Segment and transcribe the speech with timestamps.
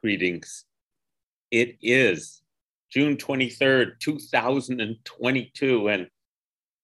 [0.00, 0.64] Greetings.
[1.50, 2.40] It is
[2.92, 6.06] June 23rd, 2022, and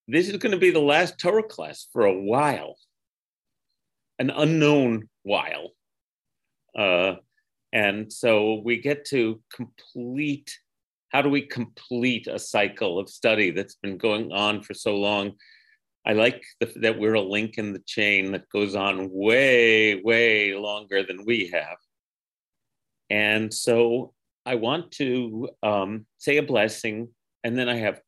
[0.09, 2.75] this is going to be the last Torah class for a while,
[4.19, 5.71] an unknown while.
[6.77, 7.15] Uh,
[7.73, 10.59] and so we get to complete
[11.11, 15.35] how do we complete a cycle of study that's been going on for so long?
[16.05, 20.55] I like the, that we're a link in the chain that goes on way, way
[20.55, 21.77] longer than we have.
[23.11, 24.13] And so
[24.47, 27.09] I want to um, say a blessing,
[27.43, 28.01] and then I have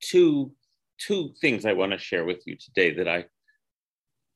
[0.00, 0.52] two
[0.98, 3.26] two things I want to share with you today that I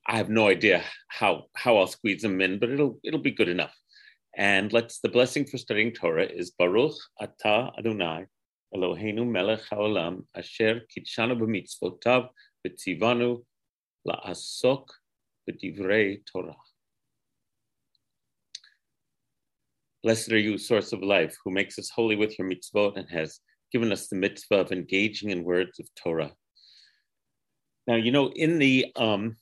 [0.07, 3.49] I have no idea how how I'll squeeze them in, but it'll it'll be good
[3.49, 3.75] enough.
[4.37, 8.27] And let's the blessing for studying Torah is Baruch Ata Adonai
[8.75, 12.29] Eloheinu Melech Haolam Asher Kitshanu b'mitzvotav
[12.67, 13.43] v'tzivanu
[14.09, 14.87] la'asok
[15.49, 16.57] b'divrei Torah.
[20.03, 23.41] Blessed are you, source of life, who makes us holy with your mitzvot and has
[23.71, 26.33] given us the mitzvah of engaging in words of Torah.
[27.87, 29.37] Now, you know, in the um,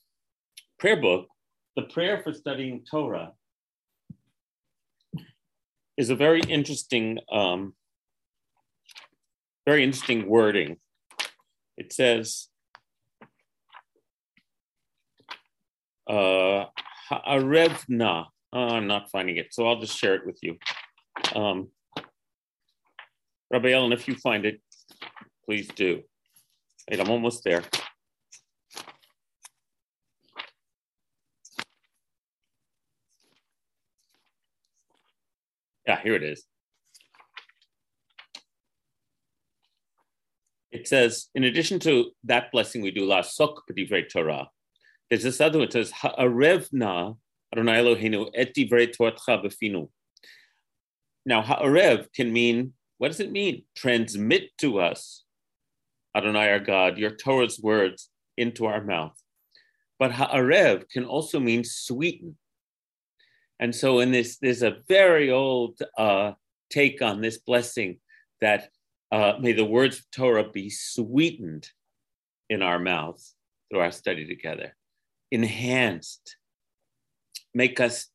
[0.77, 1.27] prayer book,
[1.75, 3.31] the prayer for studying Torah
[5.97, 7.73] is a very interesting, um,
[9.65, 10.77] very interesting wording.
[11.77, 12.49] It says,
[16.09, 16.65] uh,
[17.09, 20.57] Ha'arevna, uh, I'm not finding it, so I'll just share it with you.
[21.35, 21.69] Um,
[23.51, 24.61] Rabbi Ellen, if you find it,
[25.45, 26.03] please do.
[26.89, 27.63] Wait, I'm almost there.
[35.87, 36.45] Yeah, here it is.
[40.71, 43.61] It says, in addition to that blessing we do, la'asok
[44.11, 44.49] Torah,
[45.09, 47.17] there's this other one, it says, Ha'arevna
[47.53, 49.89] Adonai Eloheinu et divrei.
[51.25, 53.63] Now, ha'arev can mean, what does it mean?
[53.75, 55.23] Transmit to us,
[56.15, 59.15] Adonai our God, your Torah's words into our mouth.
[59.97, 62.37] But ha'arev can also mean sweeten.
[63.59, 66.33] And so in this, there's a very old uh,
[66.69, 67.99] take on this blessing
[68.41, 68.69] that
[69.11, 71.69] uh, may the words of Torah be sweetened
[72.49, 73.35] in our mouths
[73.69, 74.75] through our study together,
[75.31, 76.37] enhanced,
[77.53, 78.07] make us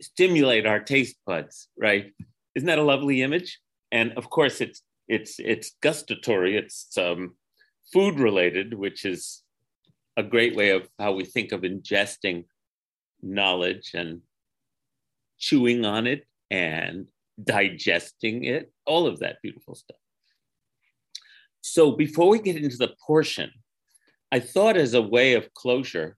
[0.00, 2.12] stimulate our taste buds, right?
[2.54, 3.60] Isn't that a lovely image?
[3.92, 6.56] And of course, it's it's it's gustatory.
[6.56, 7.36] It's um,
[7.92, 9.42] food related, which is
[10.16, 12.44] a great way of how we think of ingesting
[13.22, 14.20] knowledge and
[15.38, 17.06] chewing on it and
[17.42, 18.72] digesting it.
[18.86, 19.98] All of that beautiful stuff.
[21.60, 23.50] So before we get into the portion,
[24.30, 26.16] I thought as a way of closure,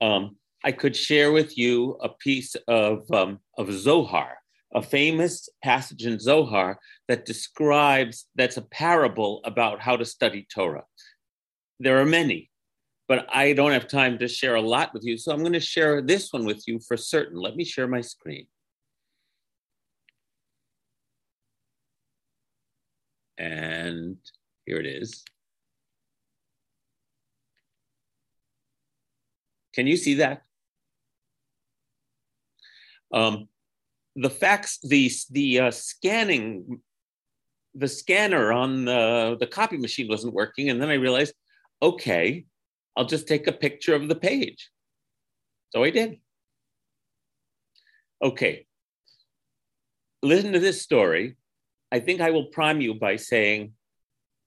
[0.00, 4.38] um, I could share with you a piece of, um, of Zohar,
[4.74, 10.84] a famous passage in Zohar that describes, that's a parable about how to study Torah.
[11.80, 12.50] There are many,
[13.08, 15.18] but I don't have time to share a lot with you.
[15.18, 17.38] So I'm going to share this one with you for certain.
[17.38, 18.46] Let me share my screen.
[23.36, 24.16] And
[24.64, 25.24] here it is.
[29.74, 30.44] Can you see that?
[33.14, 33.48] Um,
[34.16, 36.82] the fax, the the uh, scanning,
[37.74, 41.34] the scanner on the the copy machine wasn't working, and then I realized,
[41.80, 42.44] okay,
[42.96, 44.70] I'll just take a picture of the page.
[45.70, 46.18] So I did.
[48.22, 48.66] Okay.
[50.22, 51.36] Listen to this story.
[51.92, 53.72] I think I will prime you by saying,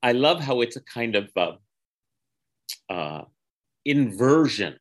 [0.01, 1.53] I love how it's a kind of uh,
[2.89, 3.23] uh,
[3.85, 4.77] inversion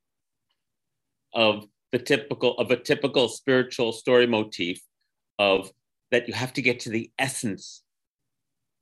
[1.34, 4.78] of the typical of a typical spiritual story motif
[5.38, 5.70] of
[6.10, 7.82] that you have to get to the essence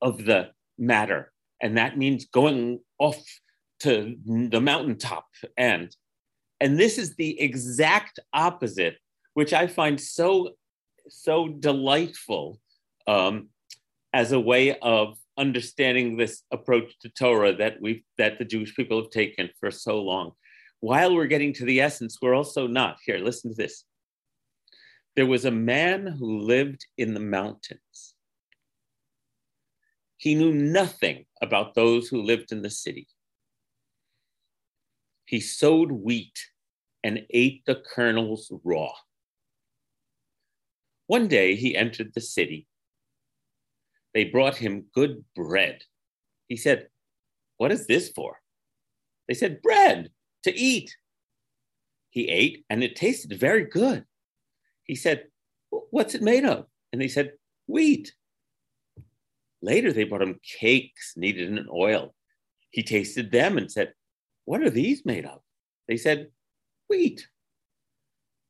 [0.01, 1.31] of the matter.
[1.61, 3.23] And that means going off
[3.79, 5.25] to the mountaintop
[5.57, 5.95] and
[6.61, 8.95] and this is the exact opposite
[9.33, 10.51] which i find so
[11.09, 12.57] so delightful
[13.05, 13.49] um,
[14.13, 19.01] as a way of understanding this approach to torah that we that the jewish people
[19.01, 20.31] have taken for so long
[20.85, 22.97] while we're getting to the essence, we're also not.
[23.03, 23.85] Here, listen to this.
[25.15, 28.13] There was a man who lived in the mountains.
[30.17, 33.07] He knew nothing about those who lived in the city.
[35.25, 36.37] He sowed wheat
[37.03, 38.91] and ate the kernels raw.
[41.07, 42.67] One day he entered the city.
[44.13, 45.81] They brought him good bread.
[46.47, 46.89] He said,
[47.57, 48.39] What is this for?
[49.27, 50.11] They said, Bread
[50.45, 50.95] to eat.
[52.09, 54.05] He ate and it tasted very good.
[54.83, 55.25] He said,
[55.69, 56.67] What's it made of?
[56.93, 57.33] And they said,
[57.67, 58.13] Wheat.
[59.61, 62.13] Later, they brought him cakes kneaded in oil.
[62.69, 63.93] He tasted them and said,
[64.45, 65.41] What are these made of?
[65.87, 66.29] They said,
[66.89, 67.27] Wheat.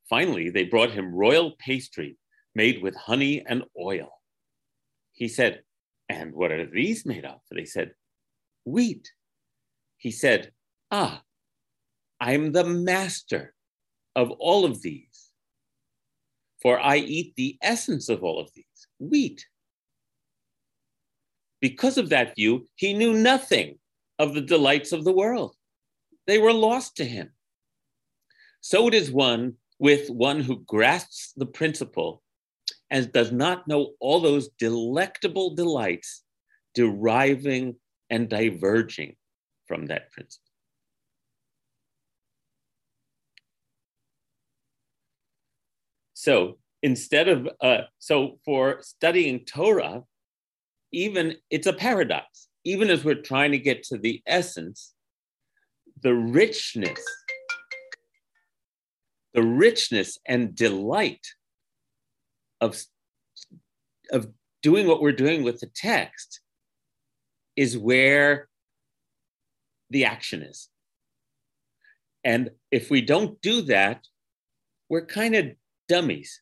[0.09, 2.17] Finally, they brought him royal pastry
[2.53, 4.09] made with honey and oil.
[5.13, 5.63] He said,
[6.09, 7.39] And what are these made of?
[7.49, 7.93] They said,
[8.65, 9.09] Wheat.
[9.97, 10.51] He said,
[10.91, 11.23] Ah,
[12.19, 13.53] I'm the master
[14.15, 15.31] of all of these,
[16.61, 19.45] for I eat the essence of all of these, wheat.
[21.61, 23.79] Because of that view, he knew nothing
[24.19, 25.55] of the delights of the world.
[26.27, 27.31] They were lost to him.
[28.61, 32.23] So it is one with one who grasps the principle
[32.89, 36.23] and does not know all those delectable delights
[36.73, 37.75] deriving
[38.09, 39.15] and diverging
[39.67, 40.44] from that principle.
[46.25, 50.01] So instead of, uh, so for studying Torah,
[50.91, 52.47] even it's a paradox.
[52.63, 54.95] Even as we're trying to get to the essence,
[56.01, 56.99] the richness,
[59.35, 61.27] the richness and delight
[62.59, 62.81] of,
[64.11, 64.27] of
[64.63, 66.41] doing what we're doing with the text
[67.55, 68.47] is where
[69.91, 70.69] the action is.
[72.23, 74.07] And if we don't do that,
[74.89, 75.51] we're kind of
[75.87, 76.41] dummies.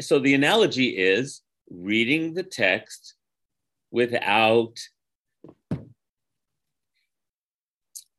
[0.00, 3.14] So the analogy is reading the text
[3.90, 4.76] without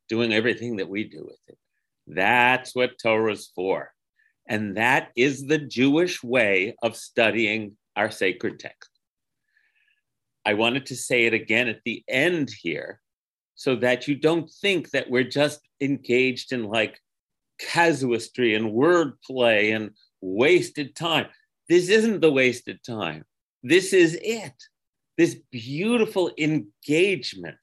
[0.08, 1.58] doing everything that we do with it.
[2.06, 3.92] That's what Torah's for.
[4.48, 8.90] And that is the Jewish way of studying our sacred text.
[10.44, 13.00] I wanted to say it again at the end here
[13.54, 16.98] so that you don't think that we're just engaged in like
[17.60, 19.90] casuistry and wordplay and
[20.20, 21.26] wasted time.
[21.68, 23.24] This isn't the wasted time.
[23.62, 24.54] This is it.
[25.16, 27.58] This beautiful engagement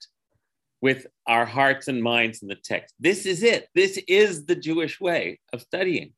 [0.80, 2.94] with our hearts and minds in the text.
[3.00, 3.68] This is it.
[3.74, 6.12] This is the Jewish way of studying.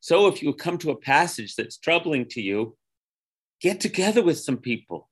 [0.00, 2.76] So if you come to a passage that's troubling to you,
[3.60, 5.08] get together with some people.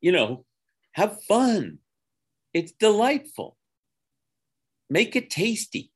[0.00, 0.44] You know,
[0.92, 1.78] have fun.
[2.52, 3.56] It's delightful.
[4.90, 5.91] Make it tasty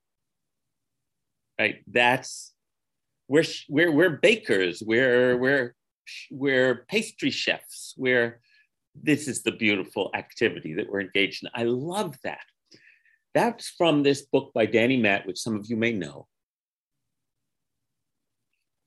[1.58, 1.82] right?
[1.87, 2.53] That's
[3.29, 4.82] we're we're we're bakers.
[4.85, 5.75] We're we're
[6.31, 7.94] we're pastry chefs.
[7.97, 8.41] We're
[8.94, 11.50] this is the beautiful activity that we're engaged in.
[11.55, 12.44] I love that.
[13.35, 16.26] That's from this book by Danny Matt, which some of you may know.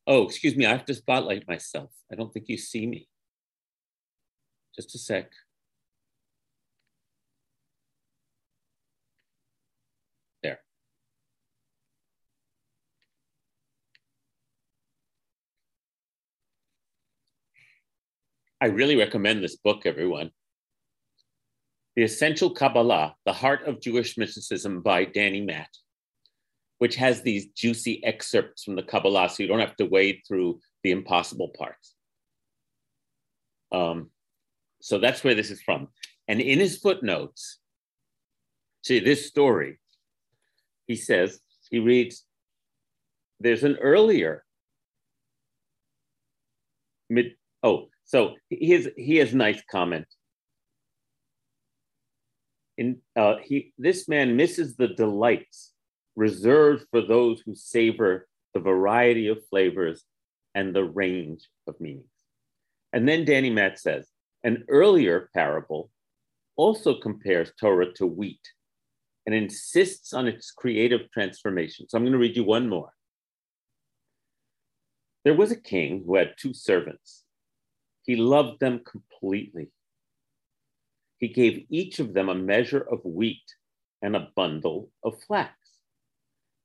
[0.08, 1.92] Oh, excuse me, I have to spotlight myself.
[2.12, 3.08] I don't think you see me.
[4.76, 5.32] Just a sec.
[18.62, 20.32] I really recommend this book, everyone.
[21.96, 25.70] The Essential Kabbalah, The Heart of Jewish Mysticism by Danny Matt,
[26.80, 30.60] which has these juicy excerpts from the Kabbalah so you don't have to wade through
[30.84, 31.96] the impossible parts.
[33.72, 34.10] Um,
[34.82, 35.88] so that's where this is from.
[36.28, 37.60] And in his footnotes,
[38.84, 39.80] see this story,
[40.86, 41.40] he says,
[41.70, 42.26] he reads,
[43.40, 44.44] there's an earlier
[47.10, 50.08] mid, oh, so he has has nice comment.
[52.76, 55.74] In uh, he this man misses the delights
[56.16, 60.06] reserved for those who savor the variety of flavors
[60.56, 62.10] and the range of meanings.
[62.94, 64.08] And then Danny Matt says,
[64.44, 65.92] an earlier parable
[66.56, 68.42] also compares Torah to wheat
[69.28, 71.88] and insists on its creative transformation.
[71.88, 72.92] So I'm going to read you one more.
[75.24, 77.24] There was a king who had two servants.
[78.10, 79.70] He loved them completely.
[81.20, 83.54] He gave each of them a measure of wheat
[84.02, 85.54] and a bundle of flax.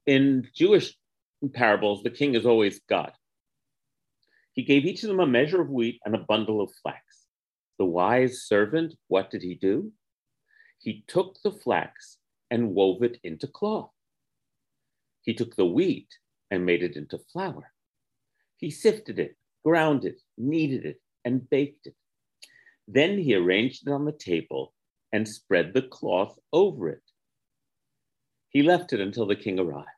[0.06, 0.96] In Jewish
[1.52, 3.12] parables, the king is always God.
[4.54, 7.02] He gave each of them a measure of wheat and a bundle of flax.
[7.78, 9.92] The wise servant, what did he do?
[10.78, 12.16] He took the flax
[12.50, 13.90] and wove it into cloth.
[15.20, 16.08] He took the wheat
[16.50, 17.70] and made it into flour.
[18.56, 21.94] He sifted it, ground it, kneaded it, and baked it.
[22.86, 24.74] Then he arranged it on the table
[25.12, 27.02] and spread the cloth over it.
[28.50, 29.88] He left it until the king arrived.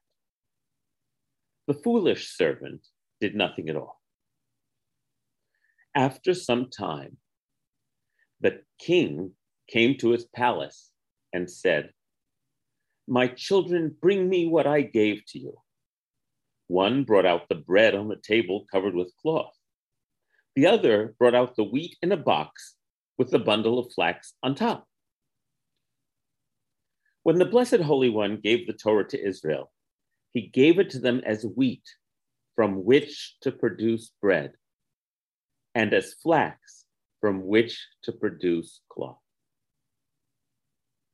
[1.67, 2.87] The foolish servant
[3.21, 4.01] did nothing at all.
[5.95, 7.17] After some time,
[8.41, 9.33] the king
[9.69, 10.91] came to his palace
[11.33, 11.93] and said,
[13.09, 15.55] My children, bring me what I gave to you.
[16.69, 19.56] One brought out the bread on the table covered with cloth.
[20.57, 22.75] The other brought out the wheat in a box
[23.19, 24.89] with the bundle of flax on top.
[27.25, 29.71] When the Blessed Holy One gave the Torah to Israel,
[30.33, 31.83] he gave it to them as wheat
[32.55, 34.53] from which to produce bread,
[35.75, 36.87] and as flax
[37.21, 39.19] from which to produce cloth.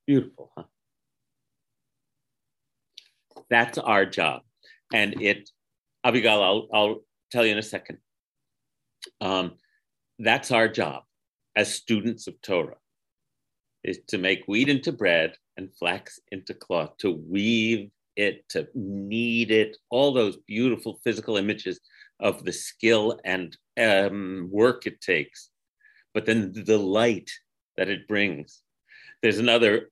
[0.06, 0.64] Beautiful, huh?
[3.50, 4.42] That's our job.
[4.92, 5.50] And it,
[6.04, 7.00] Abigail, I'll, I'll
[7.32, 7.98] tell you in a second.
[9.22, 9.52] Um,
[10.18, 11.04] that's our job
[11.54, 12.76] as students of Torah,
[13.84, 19.50] is to make wheat into bread and flax into cloth, to weave it, to knead
[19.52, 21.78] it, all those beautiful physical images
[22.18, 25.50] of the skill and um, work it takes,
[26.14, 27.30] but then the light
[27.76, 28.62] that it brings.
[29.22, 29.90] There's another,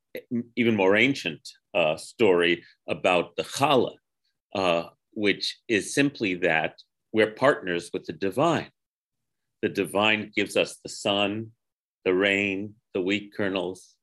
[0.56, 3.94] even more ancient uh, story about the challah,
[4.54, 6.74] uh, which is simply that
[7.12, 8.70] we're partners with the divine.
[9.62, 11.52] The divine gives us the sun,
[12.04, 13.94] the rain, the wheat kernels.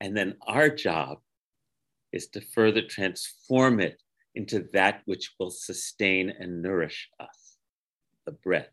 [0.00, 1.18] And then our job
[2.12, 4.00] is to further transform it
[4.34, 7.56] into that which will sustain and nourish us,
[8.26, 8.68] the bread.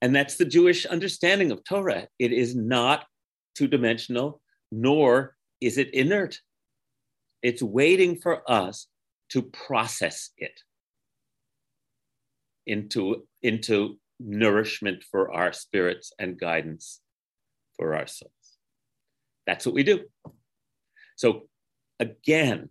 [0.00, 2.08] And that's the Jewish understanding of Torah.
[2.18, 3.06] It is not
[3.54, 4.40] two dimensional,
[4.72, 6.40] nor is it inert.
[7.42, 8.88] It's waiting for us
[9.30, 10.60] to process it
[12.66, 17.00] into, into nourishment for our spirits and guidance
[17.76, 18.32] for our souls.
[19.46, 20.04] That's what we do.
[21.16, 21.48] So,
[21.98, 22.68] again,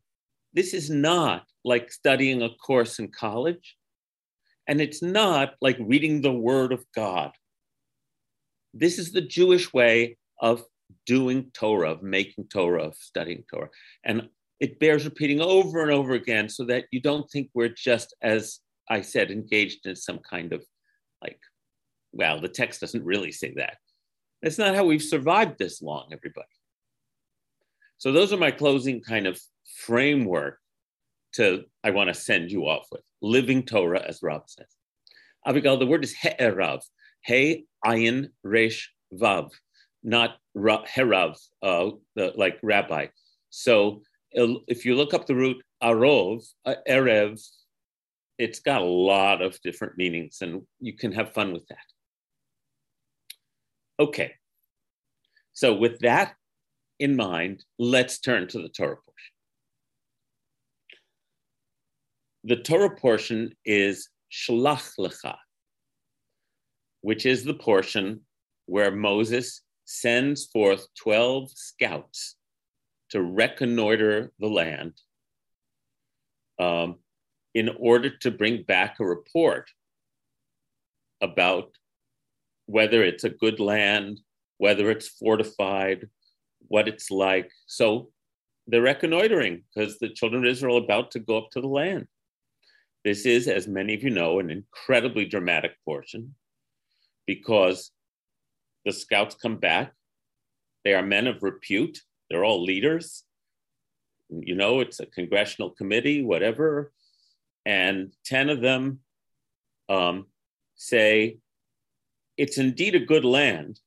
[0.54, 3.78] this is not like studying a course in college,
[4.68, 7.32] and it's not like reading the Word of God.
[8.74, 10.64] This is the Jewish way of
[11.06, 13.70] doing Torah, of making Torah, of studying Torah.
[14.04, 14.30] And
[14.60, 18.60] it bears repeating over and over again so that you don't think we're just, as
[18.90, 20.66] I said, engaged in some kind of
[21.22, 21.40] like,
[22.12, 23.78] well, the text doesn't really say that.
[24.42, 26.48] That's not how we've survived this long, everybody.
[27.98, 29.40] So those are my closing kind of
[29.78, 30.58] framework
[31.34, 33.02] to I want to send you off with.
[33.22, 34.68] Living Torah, as Rob says.
[35.46, 36.82] Abigail, the word is he'erav,
[37.24, 39.52] he ayin resh vav,
[40.04, 43.08] not herav, uh, the, like rabbi.
[43.50, 47.40] So if you look up the root arov, uh, erev,
[48.38, 51.78] it's got a lot of different meanings, and you can have fun with that.
[54.00, 54.34] Okay.
[55.54, 56.34] So with that
[57.00, 59.34] in mind, let's turn to the Torah portion.
[62.44, 65.36] The Torah portion is Shlach Lecha,
[67.02, 68.22] which is the portion
[68.66, 72.38] where Moses sends forth 12 scouts
[73.10, 74.94] to reconnoiter the land
[76.60, 77.00] um,
[77.54, 79.70] in order to bring back a report
[81.22, 81.70] about
[82.66, 84.22] whether it's a good land,
[84.58, 86.08] whether it's fortified,
[86.68, 87.52] what it's like.
[87.68, 88.10] So
[88.68, 92.08] they're reconnoitering because the children of Israel are about to go up to the land.
[93.04, 96.36] This is, as many of you know, an incredibly dramatic portion
[97.26, 97.92] because
[98.86, 99.94] the scouts come back.
[100.86, 102.00] They are men of repute.
[102.30, 103.24] They're all leaders.
[104.30, 106.92] You know, it's a congressional committee, whatever.
[107.66, 109.00] And 10 of them
[109.90, 110.28] um,
[110.76, 111.38] say,
[112.38, 113.80] it's indeed a good land,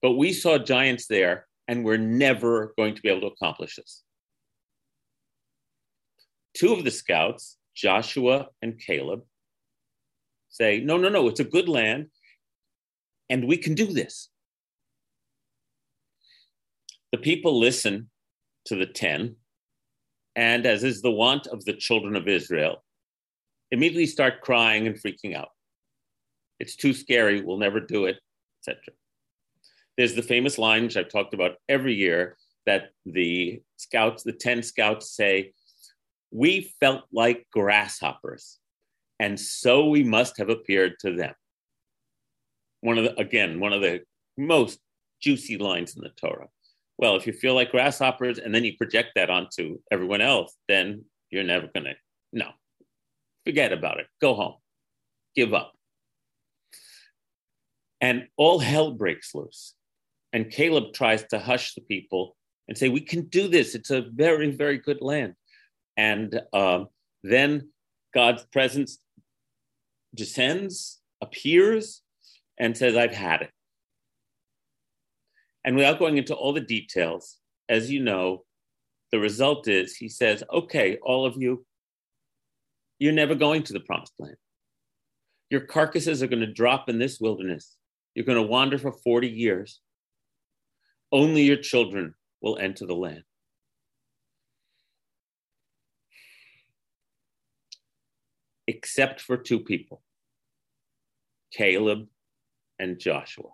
[0.00, 4.02] but we saw giants there and we're never going to be able to accomplish this.
[6.54, 9.22] Two of the scouts, Joshua and Caleb,
[10.48, 12.06] say, no, no, no, it's a good land
[13.28, 14.28] and we can do this.
[17.12, 18.10] The people listen
[18.66, 19.36] to the 10,
[20.34, 22.84] and as is the wont of the children of Israel,
[23.70, 25.48] immediately start crying and freaking out.
[26.58, 28.18] It's too scary, we'll never do it,
[28.60, 28.94] etc.
[29.96, 34.62] There's the famous line, which I've talked about every year, that the scouts, the 10
[34.62, 35.52] scouts say,
[36.30, 38.58] We felt like grasshoppers,
[39.18, 41.34] and so we must have appeared to them
[42.86, 44.00] one of the again one of the
[44.36, 44.78] most
[45.20, 46.48] juicy lines in the Torah.
[46.98, 51.04] Well, if you feel like grasshoppers and then you project that onto everyone else, then
[51.30, 51.94] you're never gonna
[52.32, 52.50] no.
[53.46, 54.08] Forget about it.
[54.20, 54.54] Go home.
[55.36, 55.72] Give up.
[58.00, 59.74] And all hell breaks loose.
[60.32, 62.36] And Caleb tries to hush the people
[62.68, 63.74] and say, We can do this.
[63.74, 65.34] It's a very, very good land.
[65.96, 66.88] And um,
[67.22, 67.70] then
[68.14, 68.98] God's presence
[70.14, 72.02] descends, appears,
[72.58, 73.50] and says, I've had it.
[75.64, 77.38] And without going into all the details,
[77.68, 78.44] as you know,
[79.12, 81.65] the result is he says, Okay, all of you,
[82.98, 84.36] you're never going to the promised land.
[85.50, 87.76] Your carcasses are going to drop in this wilderness.
[88.14, 89.80] You're going to wander for 40 years.
[91.12, 93.22] Only your children will enter the land.
[98.66, 100.02] Except for two people
[101.52, 102.08] Caleb
[102.78, 103.50] and Joshua,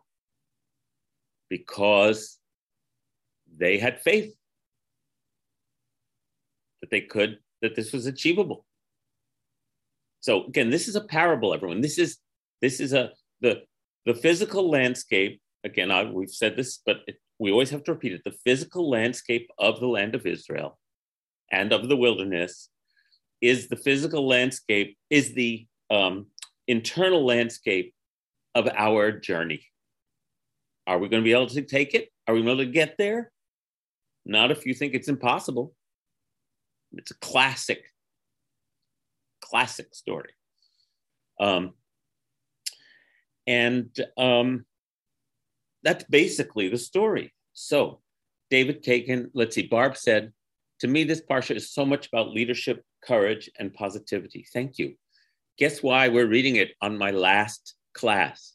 [1.50, 2.38] because
[3.58, 4.34] they had faith
[6.80, 8.64] that they could, that this was achievable.
[10.22, 11.80] So again, this is a parable, everyone.
[11.80, 12.18] This is
[12.62, 13.10] this is a
[13.40, 13.62] the
[14.06, 15.40] the physical landscape.
[15.64, 18.22] Again, I, we've said this, but it, we always have to repeat it.
[18.24, 20.78] The physical landscape of the land of Israel
[21.50, 22.68] and of the wilderness
[23.40, 26.26] is the physical landscape, is the um,
[26.68, 27.94] internal landscape
[28.54, 29.66] of our journey.
[30.86, 32.08] Are we going to be able to take it?
[32.26, 33.32] Are we able to get there?
[34.24, 35.74] Not if you think it's impossible.
[36.92, 37.84] It's a classic
[39.42, 40.32] classic story.
[41.40, 41.74] Um,
[43.46, 44.64] and um,
[45.82, 47.34] that's basically the story.
[47.52, 48.00] So,
[48.50, 50.32] David Kagan, let's see, Barb said,
[50.80, 54.46] to me, this Parsha is so much about leadership, courage, and positivity.
[54.52, 54.94] Thank you.
[55.58, 58.54] Guess why we're reading it on my last class?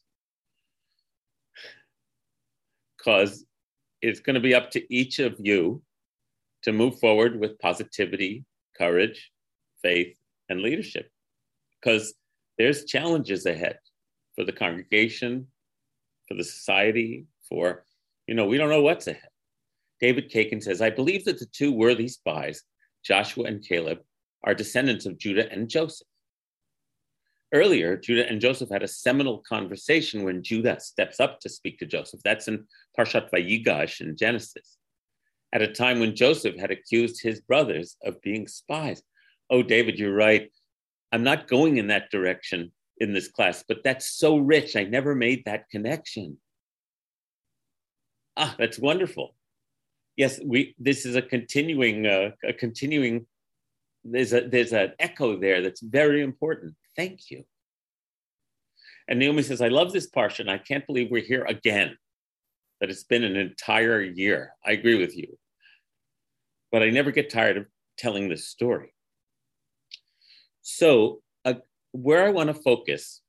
[2.98, 3.46] Because
[4.02, 5.82] it's going to be up to each of you
[6.64, 8.44] to move forward with positivity,
[8.78, 9.32] courage,
[9.82, 10.17] faith,
[10.50, 11.10] and leadership
[11.82, 12.14] because
[12.58, 13.80] there's challenges ahead
[14.36, 15.48] for the congregation,
[16.28, 17.86] for the society, for,
[18.28, 19.30] you know, we don't know what's ahead.
[20.00, 22.64] David Kagan says, I believe that the two worthy spies,
[23.04, 24.00] Joshua and Caleb,
[24.44, 26.08] are descendants of Judah and Joseph.
[27.54, 31.86] Earlier, Judah and Joseph had a seminal conversation when Judah steps up to speak to
[31.86, 32.20] Joseph.
[32.24, 32.66] That's in
[32.98, 34.78] Parshat Vayigash in Genesis,
[35.54, 39.02] at a time when Joseph had accused his brothers of being spies
[39.50, 40.52] oh, David, you're right.
[41.12, 44.76] I'm not going in that direction in this class, but that's so rich.
[44.76, 46.38] I never made that connection.
[48.36, 49.36] Ah, that's wonderful.
[50.16, 50.76] Yes, we.
[50.80, 53.26] This is a continuing, uh, a continuing.
[54.04, 56.76] There's a there's an echo there that's very important.
[56.96, 57.44] Thank you.
[59.08, 60.50] And Naomi says, "I love this portion.
[60.50, 61.98] I can't believe we're here again.
[62.80, 64.54] That it's been an entire year.
[64.66, 65.38] I agree with you,
[66.72, 67.66] but I never get tired of
[67.98, 68.94] telling this story.
[70.70, 71.54] So, uh,
[71.94, 73.22] where I want to focus,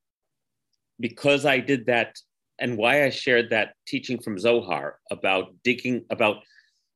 [0.99, 2.17] because I did that
[2.59, 6.39] and why I shared that teaching from Zohar about digging, about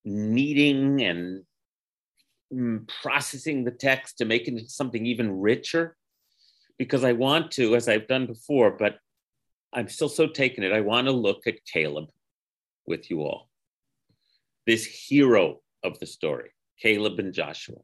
[0.04, 1.44] kneading and
[2.52, 5.96] mm, processing the text to make it something even richer,
[6.76, 8.96] because I want to, as I've done before, but
[9.72, 10.72] I'm still so taken it.
[10.72, 12.08] I want to look at Caleb
[12.84, 13.48] with you all,
[14.66, 16.50] this hero of the story,
[16.80, 17.78] Caleb and Joshua.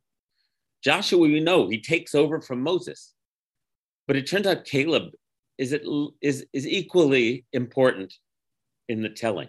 [0.83, 3.12] Joshua, we know he takes over from Moses,
[4.07, 5.11] but it turns out Caleb
[5.59, 5.83] is, it,
[6.23, 8.14] is, is equally important
[8.88, 9.49] in the telling.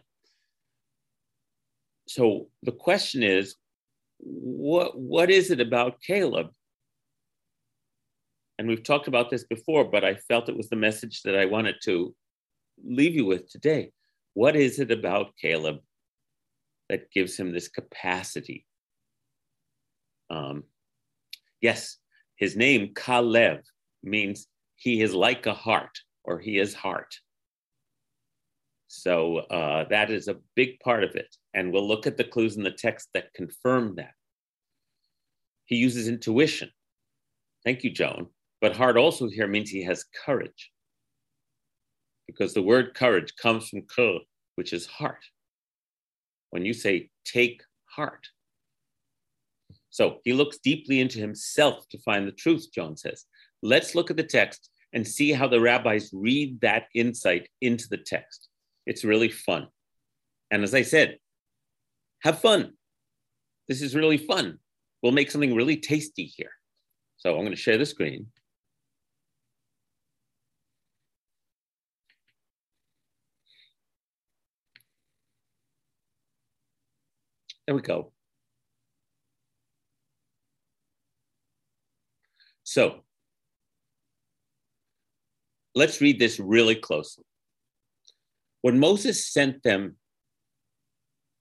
[2.08, 3.56] So the question is,
[4.18, 6.48] what, what is it about Caleb?
[8.58, 11.46] And we've talked about this before, but I felt it was the message that I
[11.46, 12.14] wanted to
[12.84, 13.92] leave you with today.
[14.34, 15.78] What is it about Caleb
[16.90, 18.66] that gives him this capacity
[20.30, 20.64] um,
[21.62, 21.98] Yes,
[22.36, 23.62] his name, Kalev,
[24.04, 27.14] means he is like a heart or he is heart.
[28.88, 31.36] So uh, that is a big part of it.
[31.54, 34.14] And we'll look at the clues in the text that confirm that.
[35.66, 36.72] He uses intuition.
[37.64, 38.28] Thank you, Joan.
[38.62, 40.72] But heart also here means he has courage.
[42.26, 44.20] Because the word courage comes from kur,
[44.56, 45.24] which is heart.
[46.50, 48.28] When you say take heart,
[49.90, 53.26] so he looks deeply into himself to find the truth, John says.
[53.62, 57.98] Let's look at the text and see how the rabbis read that insight into the
[57.98, 58.48] text.
[58.86, 59.68] It's really fun.
[60.52, 61.18] And as I said,
[62.22, 62.74] have fun.
[63.68, 64.60] This is really fun.
[65.02, 66.52] We'll make something really tasty here.
[67.18, 68.28] So I'm going to share the screen.
[77.68, 78.12] There we go.
[82.70, 83.00] So
[85.74, 87.24] let's read this really closely.
[88.62, 89.96] When Moses sent them,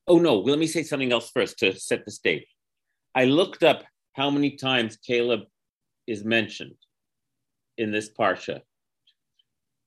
[0.07, 2.47] oh no, let me say something else first to set the stage.
[3.15, 5.41] I looked up how many times Caleb
[6.07, 6.77] is mentioned
[7.77, 8.63] in this parsha,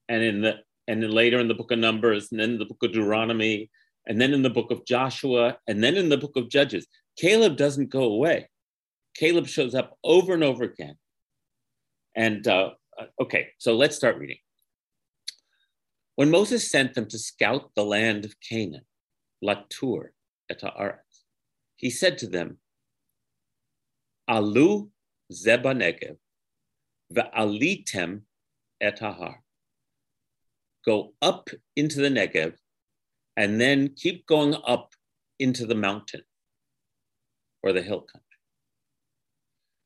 [0.09, 2.65] and in the and then later in the book of Numbers, and then in the
[2.65, 3.71] book of Deuteronomy,
[4.05, 6.85] and then in the book of Joshua, and then in the book of Judges.
[7.17, 8.47] Caleb doesn't go away.
[9.15, 10.97] Caleb shows up over and over again.
[12.15, 12.71] And uh,
[13.21, 14.37] okay, so let's start reading.
[16.15, 18.85] When Moses sent them to scout the land of Canaan,
[19.43, 20.09] Latur
[20.49, 21.23] et Haaretz,
[21.75, 22.57] he said to them,
[24.27, 24.89] Alu
[25.31, 26.17] zeba negev,
[27.13, 28.21] ve'alitem
[28.81, 29.43] et har.
[30.85, 32.55] Go up into the Negev,
[33.37, 34.93] and then keep going up
[35.39, 36.21] into the mountain
[37.63, 38.27] or the hill country.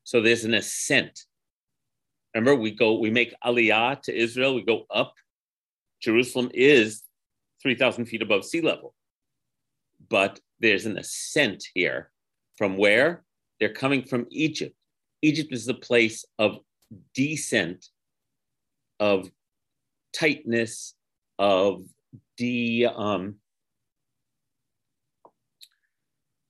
[0.04, 1.26] So there's an ascent.
[2.36, 5.14] Remember, we go, we make aliyah to Israel, we go up.
[6.02, 7.02] Jerusalem is
[7.62, 8.94] 3,000 feet above sea level.
[10.10, 12.12] But there's an ascent here
[12.58, 13.24] from where?
[13.60, 14.76] They're coming from Egypt.
[15.22, 16.60] Egypt is the place of
[17.14, 17.86] descent,
[19.00, 19.32] of
[20.14, 20.94] tightness,
[21.40, 21.84] of
[22.38, 23.36] de, um,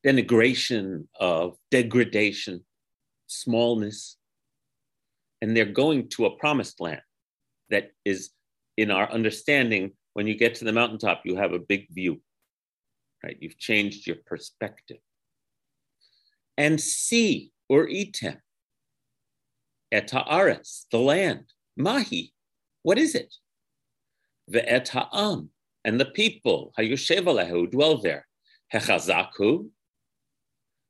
[0.04, 2.66] denigration, of degradation,
[3.28, 4.18] smallness.
[5.42, 7.02] And they're going to a promised land
[7.70, 8.32] that is,
[8.78, 12.22] in our understanding, when you get to the mountaintop, you have a big view,
[13.24, 13.38] right?
[13.40, 14.98] You've changed your perspective.
[16.58, 18.38] And see or etem,
[19.92, 22.34] et haaretz, the land, mahi,
[22.84, 23.34] what is it?
[24.52, 25.50] Ve'et ha'am,
[25.84, 28.26] and the people, hayoshev who dwell there,
[28.74, 29.70] hechazaku.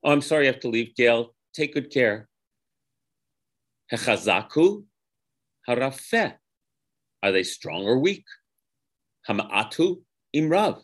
[0.04, 1.34] Oh, I'm sorry, I have to leave, Gail.
[1.52, 2.28] Take good care.
[3.92, 4.84] Hechazaku,
[5.68, 6.34] harafeh.
[7.22, 8.24] Are they strong or weak?
[9.28, 10.02] Hama'atu
[10.34, 10.82] imrav,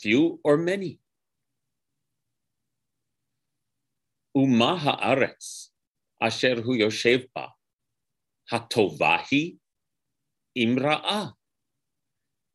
[0.00, 0.98] few or many.
[4.34, 5.68] Uma haaretz,
[6.20, 7.48] asher hu yoshev ba,
[8.52, 9.56] hatovahi
[10.56, 11.32] imra'ah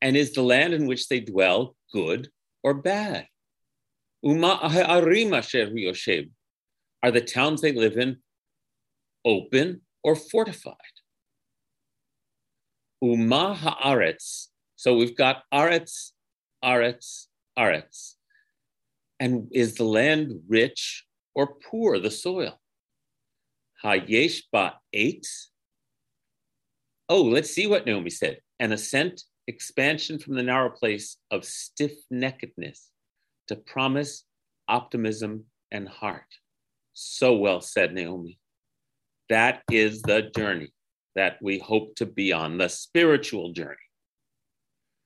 [0.03, 2.29] and is the land in which they dwell good
[2.61, 3.25] or bad?
[4.21, 6.29] Uma aharim asher hu yoshev.
[7.01, 8.17] Are the towns they live in
[9.25, 10.75] open or fortified?
[13.01, 14.47] Uma haaretz.
[14.75, 16.11] So we've got aretz,
[16.63, 18.13] aretz, aretz.
[19.19, 21.05] And is the land rich
[21.35, 22.59] or poor, the soil?
[23.83, 25.47] Hayesh ba eitz.
[27.09, 28.39] Oh, let's see what Naomi said.
[28.59, 32.87] An ascent expansion from the narrow place of stiff neckedness
[33.47, 34.23] to promise,
[34.67, 36.23] optimism, and heart.
[36.93, 38.39] So well said, Naomi.
[39.33, 40.71] That is the journey
[41.15, 43.87] that we hope to be on, the spiritual journey.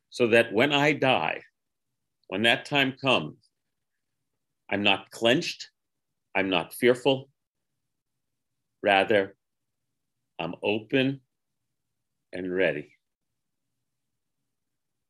[0.09, 1.43] So that when I die,
[2.27, 3.37] when that time comes,
[4.69, 5.69] I'm not clenched,
[6.35, 7.29] I'm not fearful.
[8.83, 9.33] Rather,
[10.39, 11.21] I'm open
[12.33, 12.97] and ready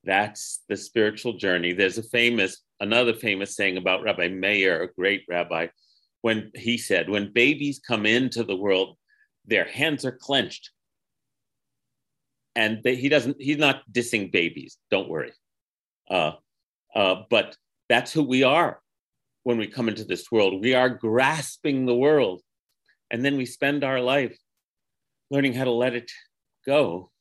[0.03, 1.73] that's the spiritual journey.
[1.73, 5.67] There's a famous, another famous saying about Rabbi Meir, a great rabbi,
[6.21, 8.95] when he said, when babies come into the world,
[9.47, 10.71] their hands are clenched.
[12.55, 15.31] And they, he doesn't, he's not dissing babies, don't worry.
[16.10, 16.33] Uh,
[16.93, 17.55] uh, but
[17.89, 18.81] that's who we are
[19.43, 20.62] when we come into this world.
[20.62, 22.41] We are grasping the world.
[23.10, 24.38] And then we spend our life
[25.31, 26.12] learning how to let it
[26.65, 27.12] go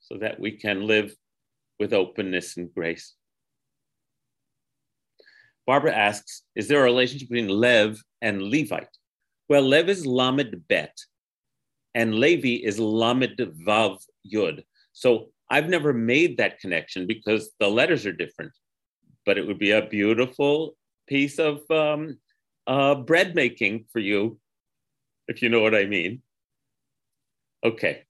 [0.00, 1.14] so that we can live
[1.78, 3.14] with openness and grace.
[5.66, 8.97] Barbara asks, is there a relationship between Lev and Levite?
[9.48, 10.96] Well, Lev is Lamed Bet,
[11.94, 14.62] and Levi is Lamed Vav Yud.
[14.92, 18.52] So I've never made that connection because the letters are different,
[19.24, 22.18] but it would be a beautiful piece of um,
[22.66, 24.38] uh, bread making for you,
[25.28, 26.22] if you know what I mean.
[27.64, 28.02] Okay.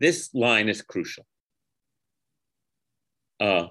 [0.00, 1.24] This line is crucial.
[3.38, 3.68] Uh,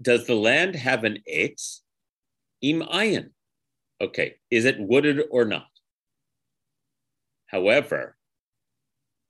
[0.00, 1.80] does the land have an etz?
[2.62, 3.30] Im ayin.
[4.00, 5.68] Okay, is it wooded or not?
[7.46, 8.16] However,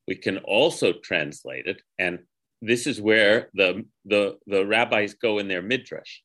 [0.07, 2.21] we can also translate it, and
[2.61, 6.21] this is where the, the, the rabbis go in their midrash.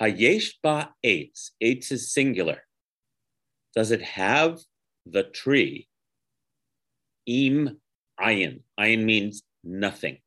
[0.00, 2.62] Hayesh ba eitz, eitz is singular.
[3.74, 4.58] Does it have
[5.06, 5.88] the tree?
[7.26, 7.80] Im
[8.18, 8.60] ayin.
[8.78, 10.18] Ayin means nothing.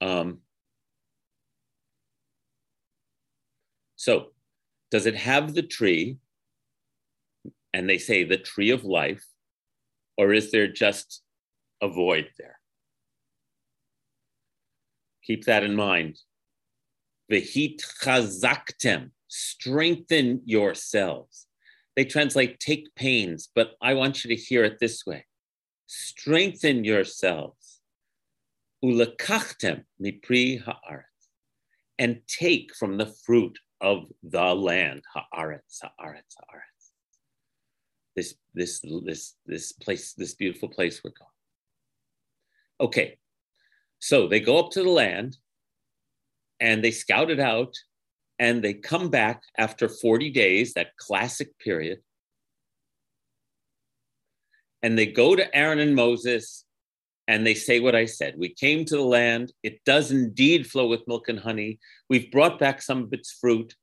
[0.00, 0.38] Um,
[4.02, 4.32] so,
[4.90, 6.16] does it have the tree?
[7.72, 9.24] And they say the tree of life,
[10.18, 11.22] or is there just
[11.80, 12.58] a void there?
[15.22, 16.18] Keep that in mind.
[17.30, 21.46] Vehit chazaktem, strengthen yourselves.
[21.94, 25.26] They translate take pains, but I want you to hear it this way
[25.86, 27.78] strengthen yourselves.
[28.84, 31.22] Ulakachtem mipri haaretz,
[32.00, 36.90] and take from the fruit of the land, haaretz, haaretz, haaretz.
[38.14, 41.28] This, this, this, this place, this beautiful place we're going.
[42.80, 43.18] Okay,
[43.98, 45.36] so they go up to the land
[46.60, 47.74] and they scout it out
[48.38, 51.98] and they come back after 40 days, that classic period.
[54.82, 56.64] And they go to Aaron and Moses
[57.32, 58.34] and they say what I said.
[58.36, 59.54] We came to the land.
[59.62, 61.78] It does indeed flow with milk and honey.
[62.10, 63.74] We've brought back some of its fruit,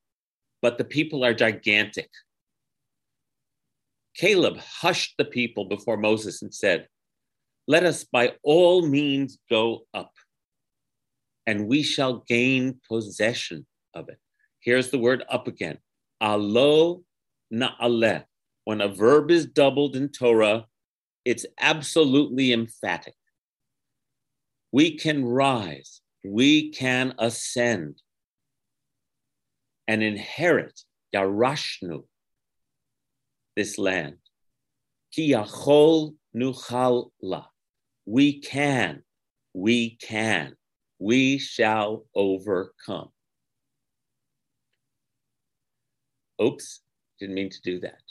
[0.62, 2.12] but the people are gigantic.
[4.16, 6.88] Caleb hushed the people before Moses and said,
[7.68, 10.12] Let us by all means go up,
[11.48, 14.20] and we shall gain possession of it.
[14.60, 15.80] Here's the word up again.
[16.22, 17.02] Alo
[17.52, 18.26] na'aleh.
[18.66, 20.68] When a verb is doubled in Torah,
[21.26, 23.16] it's absolutely emphatic.
[24.72, 28.02] We can rise, we can ascend
[29.88, 30.82] and inherit
[31.16, 32.04] Yarashnu,
[33.56, 34.18] this land.
[38.06, 39.04] We can,
[39.54, 40.56] we can,
[41.00, 43.10] we shall overcome.
[46.42, 46.82] Oops,
[47.20, 48.02] didn't mean to do that.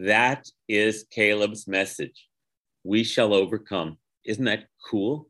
[0.00, 2.26] That is Caleb's message.
[2.84, 3.98] We shall overcome.
[4.24, 5.28] Isn't that cool?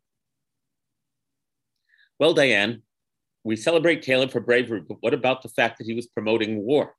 [2.21, 2.83] Well, Diane,
[3.43, 6.95] we celebrate Caleb for bravery, but what about the fact that he was promoting war?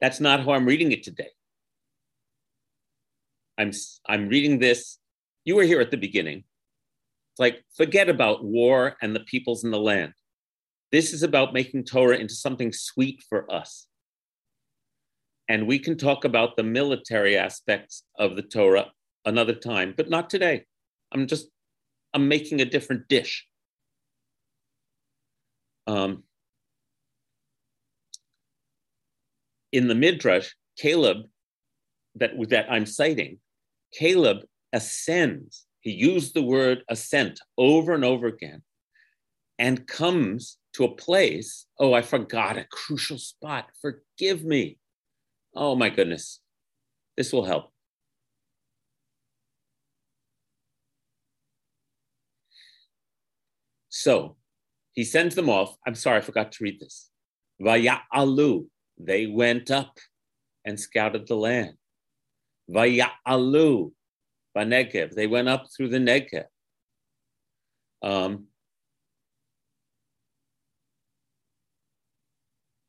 [0.00, 1.28] That's not how I'm reading it today.
[3.56, 3.70] I'm,
[4.08, 4.98] I'm reading this.
[5.44, 6.38] You were here at the beginning.
[6.38, 10.12] It's like, forget about war and the peoples in the land.
[10.90, 13.86] This is about making Torah into something sweet for us
[15.48, 18.90] and we can talk about the military aspects of the Torah
[19.24, 20.64] another time, but not today.
[21.12, 21.48] I'm just,
[22.12, 23.46] I'm making a different dish.
[25.86, 26.24] Um,
[29.72, 31.26] in the Midrash, Caleb,
[32.16, 33.38] that, that I'm citing,
[33.92, 34.38] Caleb
[34.72, 35.66] ascends.
[35.80, 38.62] He used the word ascent over and over again
[39.58, 41.66] and comes to a place.
[41.78, 43.66] Oh, I forgot a crucial spot.
[43.80, 44.78] Forgive me.
[45.54, 46.40] Oh my goodness.
[47.16, 47.70] This will help.
[53.88, 54.36] So
[54.92, 55.76] he sends them off.
[55.86, 57.10] I'm sorry, I forgot to read this.
[57.62, 58.66] Vaya'alu,
[58.98, 59.98] they went up
[60.64, 61.74] and scouted the land.
[62.70, 63.92] Vaya'alu,
[64.56, 66.46] Banegev, they went up through the Negev.
[68.02, 68.46] Um,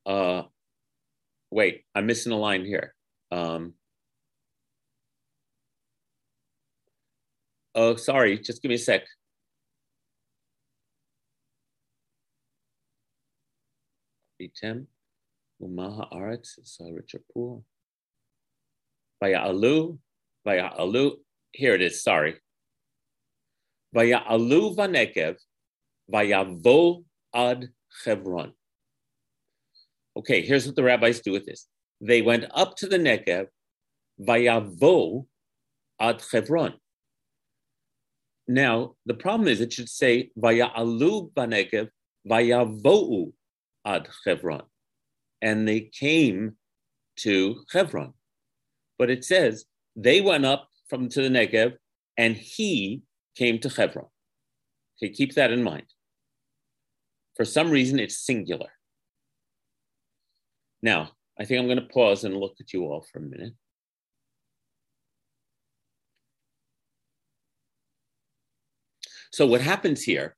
[0.06, 0.44] uh,
[1.56, 2.94] wait, I'm missing a line here.
[3.32, 3.76] Um,
[7.74, 9.04] oh, sorry, just give me a sec.
[14.42, 14.88] Item,
[15.62, 16.60] Umaha Aretz.
[19.22, 19.98] Vaya Alu,
[20.44, 21.16] Vaya Alu,
[21.54, 22.36] here it is, sorry.
[23.94, 25.38] Vaya Alu Vanegev,
[26.10, 27.70] Vaya Vo Ad
[28.04, 28.52] Chevron.
[30.18, 31.68] Okay, here's what the rabbis do with this.
[32.02, 33.48] They went up to the Negev,
[34.20, 35.26] vayavo
[36.00, 36.76] ad Chevron.
[38.48, 41.90] Now, the problem is it should say vaya'alu banegev,
[42.30, 43.34] vayavou
[43.86, 44.64] ad Chevron.
[45.42, 46.56] And they came
[47.18, 48.14] to Chevron.
[48.98, 51.74] But it says they went up from to the Negev
[52.18, 53.02] and he
[53.36, 54.08] came to Chevron.
[54.98, 55.88] Okay, keep that in mind.
[57.36, 58.70] For some reason, it's singular.
[60.86, 63.54] Now, I think I'm going to pause and look at you all for a minute.
[69.32, 70.38] So, what happens here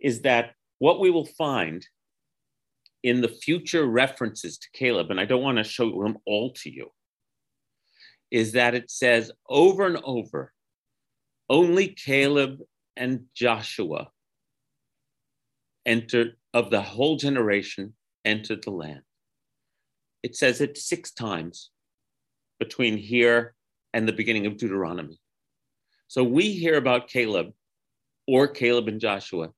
[0.00, 1.86] is that what we will find
[3.02, 6.70] in the future references to Caleb, and I don't want to show them all to
[6.70, 6.88] you,
[8.30, 10.54] is that it says over and over
[11.50, 12.60] only Caleb
[12.96, 14.08] and Joshua
[15.84, 17.92] entered of the whole generation
[18.24, 19.02] entered the land
[20.22, 21.70] it says it six times
[22.58, 23.54] between here
[23.94, 25.20] and the beginning of Deuteronomy.
[26.08, 27.52] So we hear about Caleb
[28.26, 29.50] or Caleb and Joshua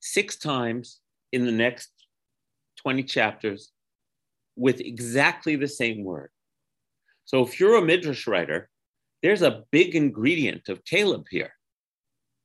[0.00, 1.00] six times
[1.32, 1.90] in the next
[2.78, 3.72] 20 chapters
[4.56, 6.30] with exactly the same word.
[7.24, 8.68] So if you're a midrash writer,
[9.22, 11.52] there's a big ingredient of Caleb here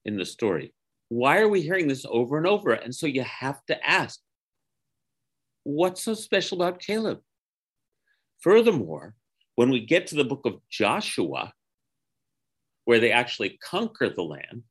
[0.05, 0.73] in the story.
[1.09, 2.71] Why are we hearing this over and over?
[2.71, 4.19] And so you have to ask,
[5.63, 7.19] what's so special about Caleb?
[8.41, 9.15] Furthermore,
[9.55, 11.53] when we get to the book of Joshua,
[12.85, 14.63] where they actually conquer the land,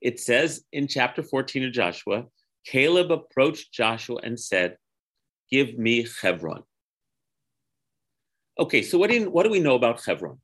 [0.00, 2.26] It says in chapter 14 of Joshua,
[2.64, 4.76] Caleb approached Joshua and said,
[5.50, 6.62] Give me Hebron.
[8.58, 10.38] Okay, so what do, what do we know about Hebron?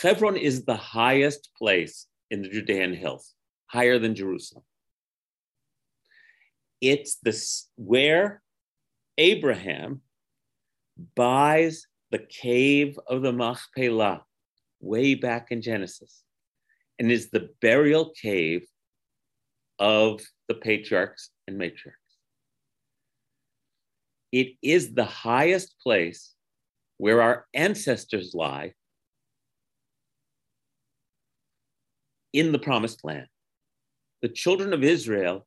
[0.00, 3.34] Hebron is the highest place in the Judean hills,
[3.66, 4.64] higher than Jerusalem.
[6.80, 7.34] It's the
[7.76, 8.42] where
[9.16, 10.02] Abraham
[11.14, 14.24] buys the cave of the Machpelah
[14.80, 16.22] way back in Genesis
[16.98, 18.66] and is the burial cave
[19.78, 21.94] of the patriarchs and matriarchs.
[24.32, 26.34] It is the highest place
[26.98, 28.74] where our ancestors lie
[32.32, 33.26] in the promised land.
[34.20, 35.46] The children of Israel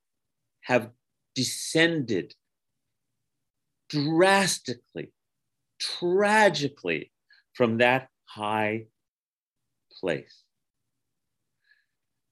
[0.62, 0.90] have
[1.36, 2.34] descended
[3.90, 5.12] drastically,
[5.82, 7.12] tragically
[7.54, 8.86] from that high
[10.00, 10.44] place.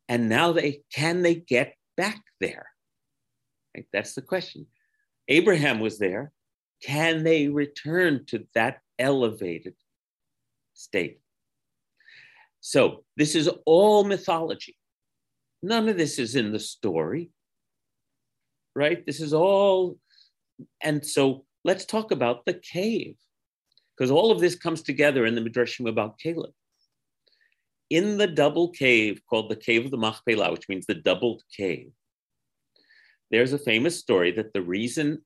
[0.08, 2.68] And now they can they get back there?
[3.76, 3.86] Right?
[3.92, 4.68] That's the question.
[5.28, 6.32] Abraham was there.
[6.82, 9.76] Can they return to that elevated
[10.74, 11.20] state?
[12.62, 14.76] So this is all mythology.
[15.62, 17.32] None of this is in the story,
[18.76, 19.06] right?
[19.06, 19.98] This is all.
[20.82, 23.16] And so let's talk about the cave,
[24.00, 26.54] because all of this comes together in the Midrashim about Caleb
[27.90, 31.92] in the double cave called the Cave of the Machpelah, which means the doubled cave,
[33.32, 35.24] there's a famous story that the reason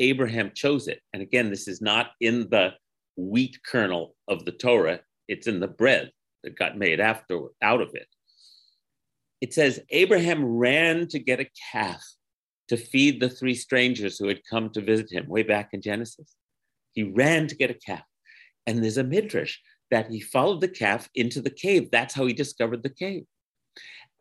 [0.00, 2.72] Abraham chose it, and again, this is not in the
[3.16, 6.10] wheat kernel of the Torah, it's in the bread
[6.42, 8.08] that got made after out of it.
[9.40, 12.02] It says Abraham ran to get a calf
[12.68, 16.34] to feed the three strangers who had come to visit him way back in Genesis.
[16.92, 18.04] He ran to get a calf.
[18.66, 19.58] And there's a midrash
[19.90, 21.90] that he followed the calf into the cave.
[21.90, 23.24] That's how he discovered the cave.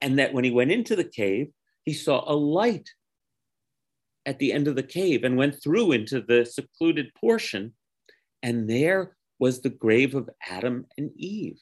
[0.01, 1.47] And that when he went into the cave,
[1.83, 2.89] he saw a light
[4.25, 7.73] at the end of the cave and went through into the secluded portion.
[8.41, 11.59] And there was the grave of Adam and Eve,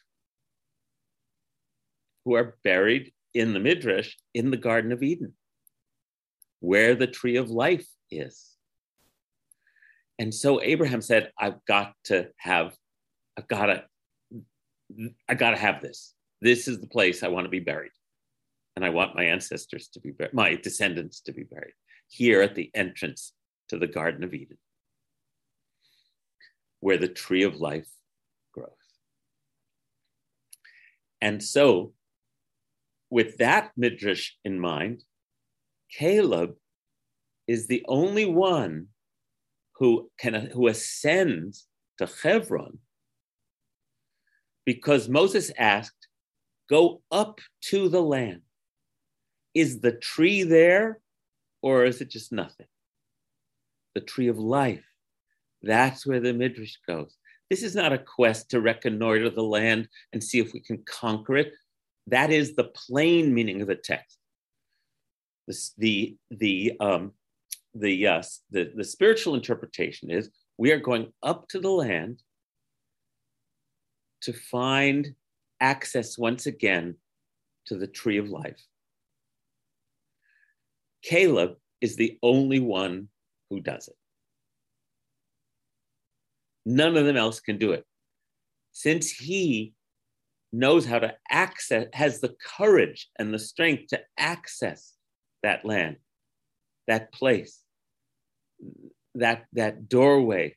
[2.26, 5.34] who are buried in the Midrash in the Garden of Eden,
[6.60, 8.51] where the tree of life is.
[10.20, 12.76] And so Abraham said, I've got to have,
[13.38, 13.84] I've got to
[15.30, 16.14] I got to have this.
[16.42, 17.92] This is the place I want to be buried.
[18.76, 21.74] And I want my ancestors to be buried, my descendants to be buried
[22.08, 23.34] here at the entrance
[23.70, 24.58] to the Garden of Eden,
[26.80, 27.90] where the tree of life
[28.54, 28.70] grows.
[31.22, 31.94] And so,
[33.10, 35.04] with that midrash in mind,
[35.92, 36.56] Caleb
[37.48, 38.88] is the only one
[39.82, 41.66] who can who ascends
[41.98, 42.78] to Hebron
[44.64, 46.08] because Moses asked,
[46.70, 47.40] Go up
[47.70, 48.42] to the land.
[49.56, 51.00] Is the tree there
[51.64, 52.68] or is it just nothing?
[53.96, 54.86] The tree of life.
[55.64, 57.18] That's where the Midrash goes.
[57.50, 61.38] This is not a quest to reconnoiter the land and see if we can conquer
[61.38, 61.54] it.
[62.06, 64.20] That is the plain meaning of the text.
[65.48, 67.14] The, the, the, um,
[67.74, 72.22] the, yes, the, the spiritual interpretation is we are going up to the land
[74.22, 75.16] to find
[75.60, 76.96] access once again
[77.66, 78.62] to the tree of life.
[81.04, 83.08] Caleb is the only one
[83.50, 83.96] who does it.
[86.66, 87.86] None of them else can do it.
[88.72, 89.74] Since he
[90.54, 94.94] knows how to access, has the courage and the strength to access
[95.44, 95.98] that land,
[96.88, 97.60] that place,
[99.16, 100.56] that, that doorway,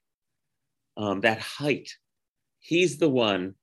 [0.96, 1.90] um, that height,
[2.60, 3.54] he's the one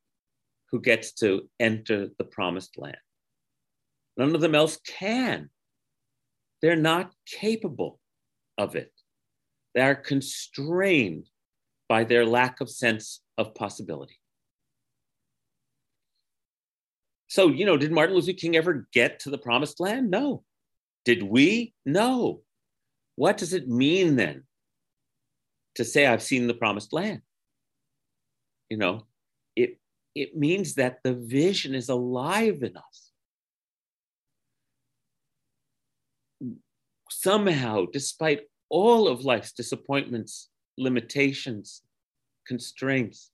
[0.72, 2.98] who gets to enter the promised land.
[4.18, 5.50] None of them else can.
[6.62, 8.00] They're not capable
[8.58, 8.92] of it.
[9.74, 11.30] They are constrained
[11.88, 14.18] by their lack of sense of possibility.
[17.28, 20.12] So, you know, did Martin Luther King ever get to the promised land?
[20.12, 20.44] No.
[21.06, 21.74] Did we?
[21.86, 22.42] No.
[23.24, 24.44] What does it mean then
[25.76, 27.22] to say I've seen the promised land?
[28.72, 29.06] you know,
[29.54, 29.80] it,
[30.16, 33.12] it means that the vision is alive in us.
[37.10, 41.82] Somehow, despite all of life's disappointments, limitations,
[42.48, 43.30] constraints,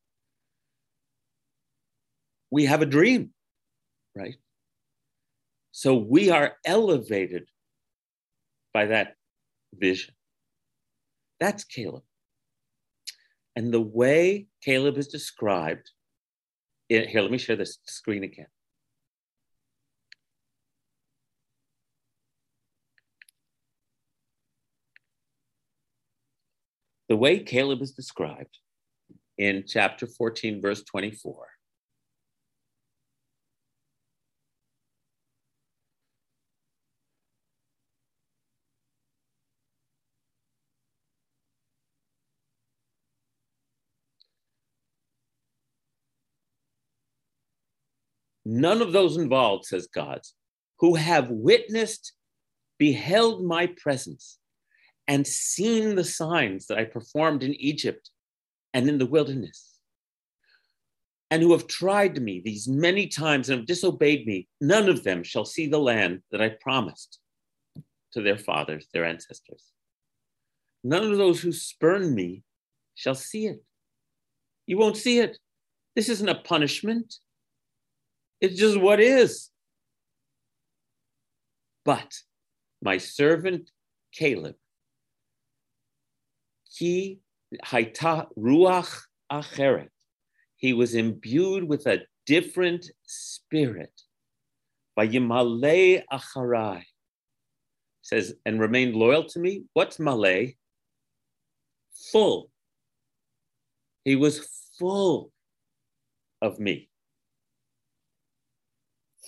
[2.49, 3.29] we have a dream,
[4.15, 4.37] right?
[5.71, 7.47] So we are elevated
[8.73, 9.16] by that
[9.73, 10.13] vision.
[11.39, 12.03] That's Caleb.
[13.55, 15.91] And the way Caleb is described,
[16.89, 18.47] in, here, let me share this screen again.
[27.09, 28.59] The way Caleb is described
[29.37, 31.47] in chapter 14, verse 24,
[48.49, 50.21] None of those involved, says God,
[50.79, 52.13] who have witnessed,
[52.77, 54.39] beheld my presence,
[55.05, 58.09] and seen the signs that I performed in Egypt
[58.73, 59.77] and in the wilderness,
[61.29, 65.23] and who have tried me these many times and have disobeyed me, none of them
[65.23, 67.19] shall see the land that I promised
[68.13, 69.73] to their fathers, their ancestors.
[70.85, 72.43] None of those who spurn me
[72.95, 73.61] shall see it.
[74.67, 75.37] You won't see it.
[75.97, 77.15] This isn't a punishment.
[78.39, 79.49] It's just what is.
[81.83, 82.13] But
[82.81, 83.71] my servant
[84.13, 84.55] Caleb,
[86.69, 87.19] he
[87.65, 89.89] haita ruach acheret,
[90.57, 93.93] he was imbued with a different spirit.
[94.97, 96.83] Vayimale acharai
[98.07, 99.63] says, and remained loyal to me.
[99.73, 100.55] What's malay?
[102.11, 102.49] Full.
[104.05, 104.47] He was
[104.79, 105.31] full
[106.41, 106.89] of me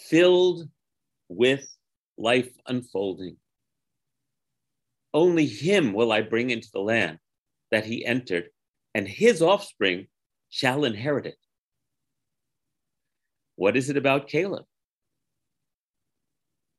[0.10, 0.68] filled
[1.28, 1.66] with
[2.18, 3.38] life unfolding.
[5.14, 7.20] Only him will I bring into the land
[7.72, 8.50] that he entered,
[8.94, 10.08] and his offspring
[10.50, 11.38] shall inherit it.
[13.56, 14.66] What is it about Caleb?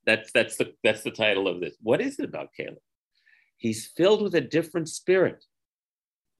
[0.07, 1.77] That's, that's, the, that's the title of this.
[1.83, 2.79] What is it about Caleb?
[3.57, 5.45] He's filled with a different spirit.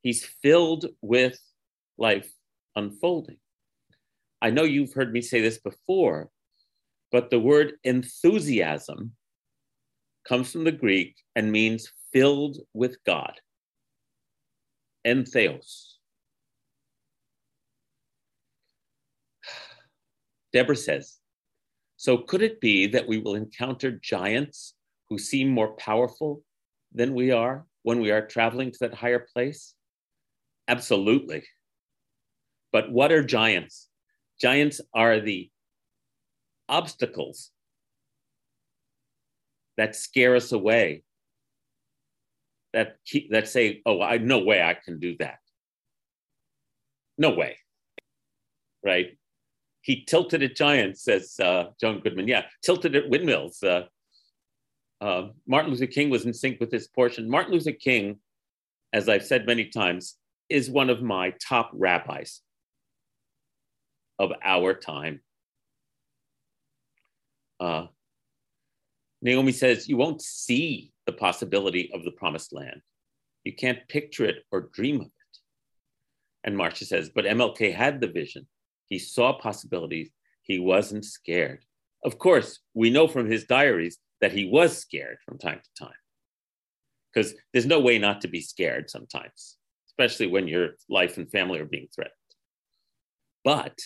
[0.03, 1.39] He's filled with
[1.99, 2.31] life
[2.75, 3.37] unfolding.
[4.41, 6.31] I know you've heard me say this before,
[7.13, 9.13] but the word enthusiasm
[10.27, 13.41] comes from the Greek and means filled with God.
[15.07, 15.95] Entheos.
[20.53, 21.19] Deborah says,
[21.97, 24.75] So could it be that we will encounter giants
[25.09, 26.43] who seem more powerful
[26.93, 29.75] than we are when we are traveling to that higher place?
[30.69, 31.45] Absolutely.
[32.73, 33.89] But what are giants?
[34.41, 35.51] Giants are the
[36.71, 37.51] obstacles
[39.77, 41.03] that scare us away
[42.73, 45.39] that keep, that say oh i no way i can do that.
[47.19, 47.59] No way.
[48.83, 49.19] Right?
[49.83, 52.29] He tilted at giants says uh, john goodman.
[52.29, 53.87] Yeah tilted at windmills uh,
[55.01, 57.29] uh, martin luther king was in sync with this portion.
[57.29, 58.19] Martin luther king
[58.93, 60.17] as i've said many times
[60.49, 62.41] is one of my top rabbis
[64.19, 65.21] of our time
[67.61, 67.87] uh,
[69.23, 72.81] Naomi says, You won't see the possibility of the promised land.
[73.45, 75.13] You can't picture it or dream of it.
[76.45, 78.47] And Marcia says, But MLK had the vision.
[78.89, 80.11] He saw possibilities.
[80.43, 81.65] He wasn't scared.
[82.05, 85.95] Of course, we know from his diaries that he was scared from time to time.
[87.13, 89.57] Because there's no way not to be scared sometimes,
[89.89, 92.15] especially when your life and family are being threatened.
[93.45, 93.79] But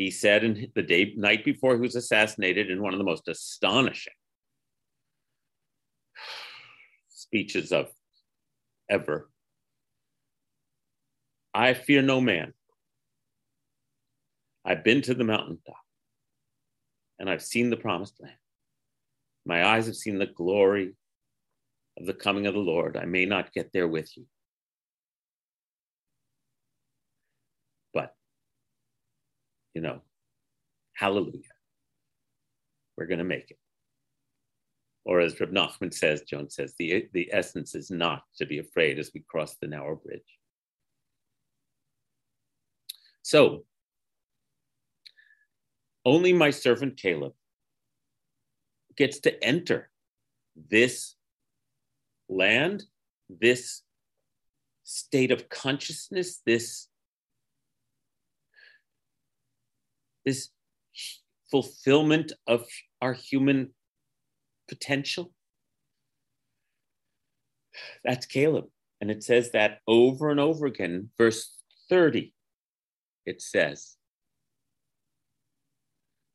[0.00, 3.28] he said in the day night before he was assassinated in one of the most
[3.28, 4.14] astonishing
[7.10, 7.90] speeches of
[8.88, 9.28] ever.
[11.52, 12.54] I fear no man.
[14.64, 15.76] I've been to the mountaintop
[17.18, 18.34] and i've seen the promised land.
[19.44, 20.94] My eyes have seen the glory
[21.98, 22.96] of the coming of the lord.
[22.96, 24.24] I may not get there with you
[29.80, 30.02] you know,
[30.92, 31.56] hallelujah.
[32.98, 33.56] We're going to make it.
[35.06, 38.98] Or as Reb Nachman says, Joan says, the, the essence is not to be afraid
[38.98, 40.20] as we cross the narrow bridge.
[43.22, 43.64] So,
[46.04, 47.32] only my servant Caleb
[48.98, 49.88] gets to enter
[50.68, 51.14] this
[52.28, 52.84] land,
[53.30, 53.80] this
[54.84, 56.89] state of consciousness, this
[60.24, 60.50] this
[61.50, 62.64] fulfillment of
[63.00, 63.70] our human
[64.68, 65.32] potential?
[68.04, 68.66] That's Caleb.
[69.00, 71.10] And it says that over and over again.
[71.16, 71.56] Verse
[71.88, 72.34] 30,
[73.24, 73.96] it says,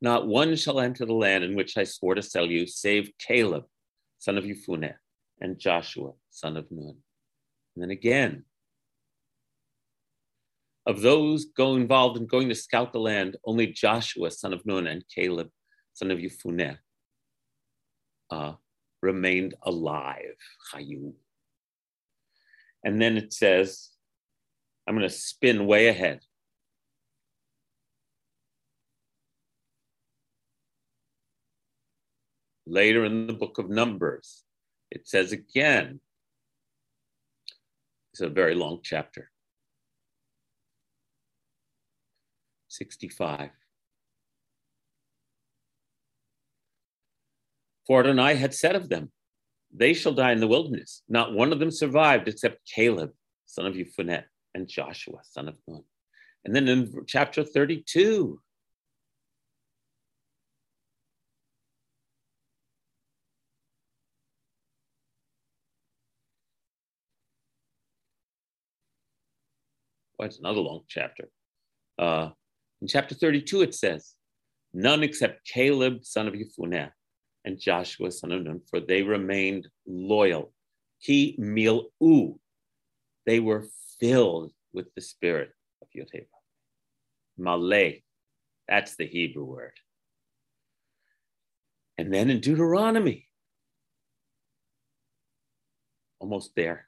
[0.01, 3.65] Not one shall enter the land in which I swore to sell you, save Caleb,
[4.19, 4.95] son of Yefuneh,
[5.41, 6.97] and Joshua, son of Nun.
[7.75, 8.45] And then again,
[10.85, 14.87] of those go involved in going to scout the land, only Joshua, son of Nun,
[14.87, 15.49] and Caleb,
[15.93, 16.77] son of Yefuneh,
[18.29, 18.53] uh,
[19.01, 20.35] remained alive.
[20.71, 21.13] Chayu.
[22.83, 23.89] And then it says,
[24.87, 26.19] I'm going to spin way ahead.
[32.67, 34.43] Later in the book of Numbers,
[34.91, 35.99] it says again,
[38.11, 39.31] it's a very long chapter.
[42.77, 43.49] 65.
[47.87, 49.11] For Adonai had said of them,
[49.73, 51.03] They shall die in the wilderness.
[51.07, 53.11] Not one of them survived except Caleb,
[53.45, 54.23] son of Jephunneh,
[54.53, 55.83] and Joshua, son of Nun.
[56.43, 58.39] And then in chapter 32,
[70.17, 71.29] well, it's another long chapter.
[71.97, 72.29] Uh,
[72.81, 74.13] in chapter 32, it says,
[74.73, 76.91] None except Caleb, son of Yefuneh,
[77.45, 80.51] and Joshua, son of Nun, for they remained loyal.
[81.01, 82.39] Ki mil u.
[83.25, 83.65] They were
[83.99, 85.51] filled with the spirit
[85.81, 86.27] of Yoteva.
[87.37, 88.03] Malay,
[88.67, 89.73] that's the Hebrew word.
[91.97, 93.29] And then in Deuteronomy,
[96.19, 96.87] almost there.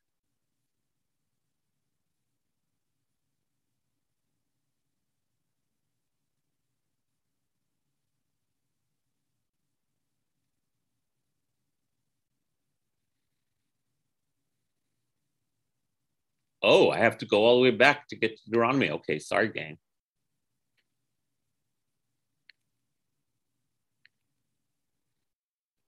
[16.70, 18.92] Oh, I have to go all the way back to get to Deuteronomy.
[18.92, 19.78] Okay, sorry, gang.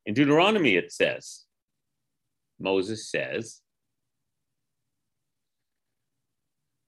[0.06, 1.44] In Deuteronomy, it says,
[2.62, 3.60] Moses says,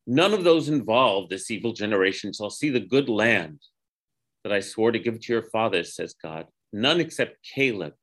[0.07, 3.59] None of those involved, this evil generation, shall see the good land
[4.45, 6.47] that I swore to give to your fathers, says God.
[6.71, 7.95] None except Caleb,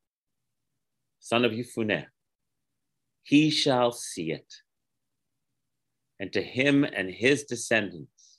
[1.18, 2.04] son of Jephunneh.
[3.22, 4.52] He shall see it
[6.20, 8.38] and to him and his descendants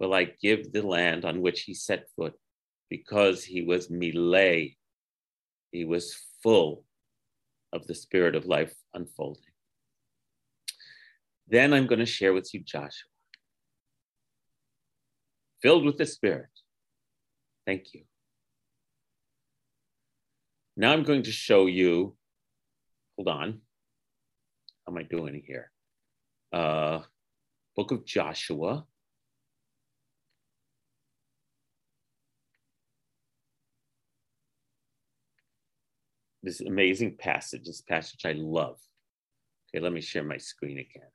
[0.00, 2.34] will I give the land on which he set foot,
[2.90, 4.76] because he was milay,
[5.72, 6.84] he was full
[7.72, 9.42] of the spirit of life unfolding.
[11.48, 13.08] Then I'm going to share with you Joshua,
[15.62, 16.48] filled with the Spirit.
[17.66, 18.04] Thank you.
[20.76, 22.16] Now I'm going to show you,
[23.16, 23.60] hold on,
[24.86, 25.70] how am I doing here?
[26.54, 27.02] Uh,
[27.74, 28.86] book of Joshua.
[36.42, 38.78] This amazing passage, this passage I love.
[39.68, 41.08] Okay, let me share my screen again.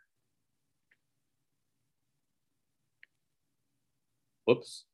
[4.45, 4.85] Whoops.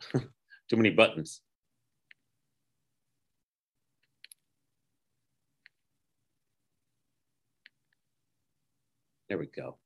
[0.12, 1.40] Too many buttons.
[9.28, 9.78] There we go.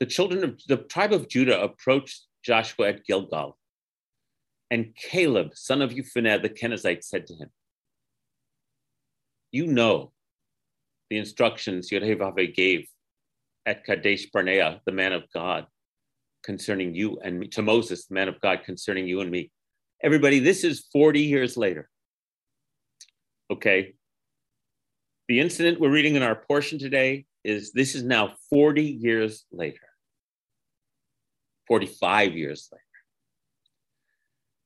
[0.00, 3.56] The children of the tribe of Judah approached Joshua at Gilgal,
[4.70, 7.50] and Caleb, son of Jephunneh the Kenizzite, said to him,
[9.52, 10.12] You know
[11.10, 12.88] the instructions Yud Hey Vav Hey gave
[13.66, 15.66] at Kadesh Barnea, the man of God,
[16.42, 19.50] concerning you and me, to Moses, the man of God, concerning you and me.
[20.04, 21.88] Everybody, this is 40 years later.
[23.50, 23.94] Okay.
[25.28, 29.88] The incident we're reading in our portion today is this is now 40 years later,
[31.68, 32.82] 45 years later.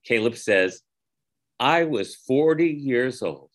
[0.05, 0.81] Caleb says,
[1.61, 3.51] I was 40 years old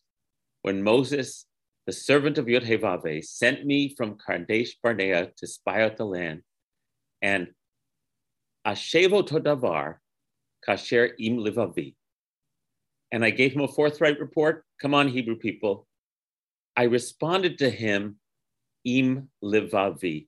[0.61, 1.45] when Moses,
[1.87, 5.97] the servant of Yud Hey Vav Hey, sent me from Kadesh Barnea to spy out
[5.97, 6.41] the land.
[7.21, 7.47] And
[8.67, 9.95] Ashevo Todavar,
[10.67, 11.95] kasher im livavi.
[13.11, 14.65] And I gave him a forthright report.
[14.81, 15.87] Come on, Hebrew people.
[16.75, 18.17] I responded to him,
[18.85, 20.27] im livavi,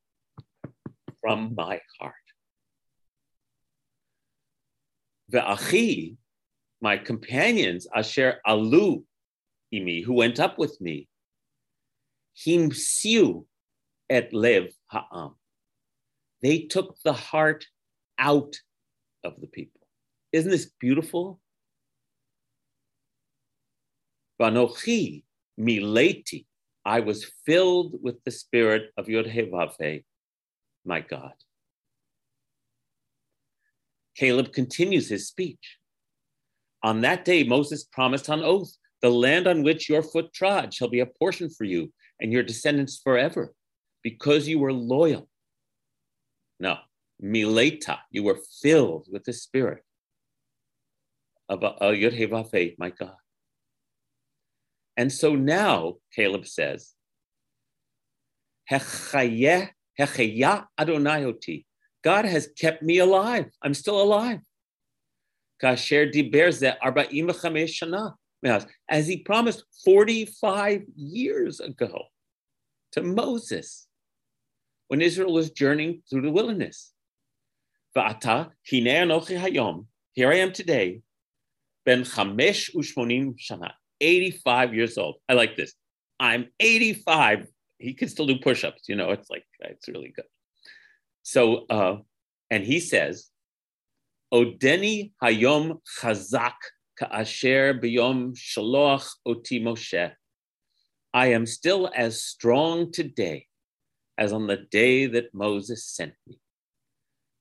[1.21, 2.13] from my heart.
[5.31, 6.17] Ve'achi,
[6.81, 9.03] my companions, asher alu
[9.73, 11.07] imi, who went up with me,
[12.45, 13.45] himsiu
[14.09, 15.36] et lev ha'am.
[16.41, 17.65] They took the heart
[18.19, 18.57] out
[19.23, 19.82] of the people.
[20.34, 21.39] Isn't this beautiful?
[24.41, 25.23] Vanochi
[25.59, 26.45] mileti,
[26.84, 29.31] I was filled with the spirit of Yod
[30.86, 31.34] my God.
[34.17, 35.77] Caleb continues his speech.
[36.81, 40.89] On that day, Moses promised on oath, the land on which your foot trod shall
[40.89, 43.53] be a portion for you and your descendants forever,
[44.01, 45.29] because you were loyal.
[46.59, 46.77] No,
[47.23, 49.84] mileta, you were filled with the Spirit.
[51.49, 53.15] Of uh, Yud Hey Vav Hey, my God.
[54.95, 56.93] And so now, Caleb says,
[58.71, 61.33] Hechaya Adonai
[62.03, 63.49] God has kept me alive.
[63.61, 64.39] I'm still alive.
[65.61, 68.13] Shana.
[68.89, 72.05] As he promised 45 years ago
[72.91, 73.87] to Moses
[74.87, 76.91] when Israel was journeying through the wilderness.
[77.95, 78.03] Here
[80.31, 81.01] I am today,
[81.86, 85.15] ben chamesh ushmonim shana, 85 years old.
[85.27, 85.73] I like this.
[86.19, 87.47] I'm 85.
[87.79, 88.84] He can still do push-ups.
[88.88, 90.25] You know, it's like it's really good.
[91.23, 91.97] So, uh,
[92.49, 93.29] and he says,
[94.34, 96.53] Odeni hayom chazak
[96.97, 100.11] ka'asher biyom shaloach oti Moshe.
[101.13, 103.47] I am still as strong today
[104.17, 106.39] as on the day that Moses sent me.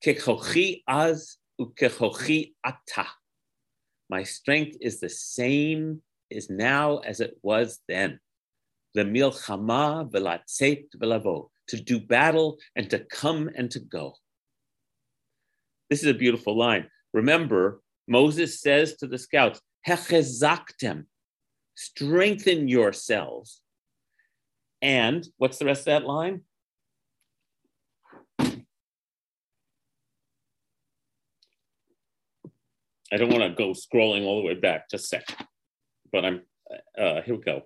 [0.03, 3.07] Kechochi az ukechochi ata.
[4.09, 8.19] My strength is the same is now as it was then.
[8.93, 14.15] The milchama velatzet velavo, to do battle and to come and to go.
[15.89, 16.87] This is a beautiful line.
[17.13, 21.05] Remember, Moses says to the scouts, Hechezaktem,
[21.75, 23.61] strengthen yourselves.
[24.81, 26.41] And what's the rest of that line?
[33.13, 35.47] I don't want to go scrolling all the way back, just a sec.
[36.11, 36.41] But I'm,
[36.97, 37.63] uh, here we go.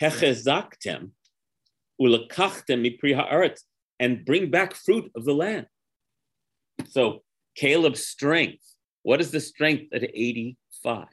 [0.00, 1.10] hechezaktem
[2.00, 3.60] ulakachtem mipri haaretz,
[3.98, 5.66] and bring back fruit of the land.
[6.88, 7.22] So
[7.54, 8.64] Caleb's strength.
[9.02, 11.06] What is the strength at 85?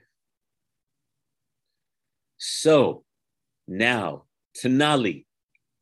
[2.37, 3.03] So
[3.67, 4.23] now,
[4.57, 5.25] Tanali,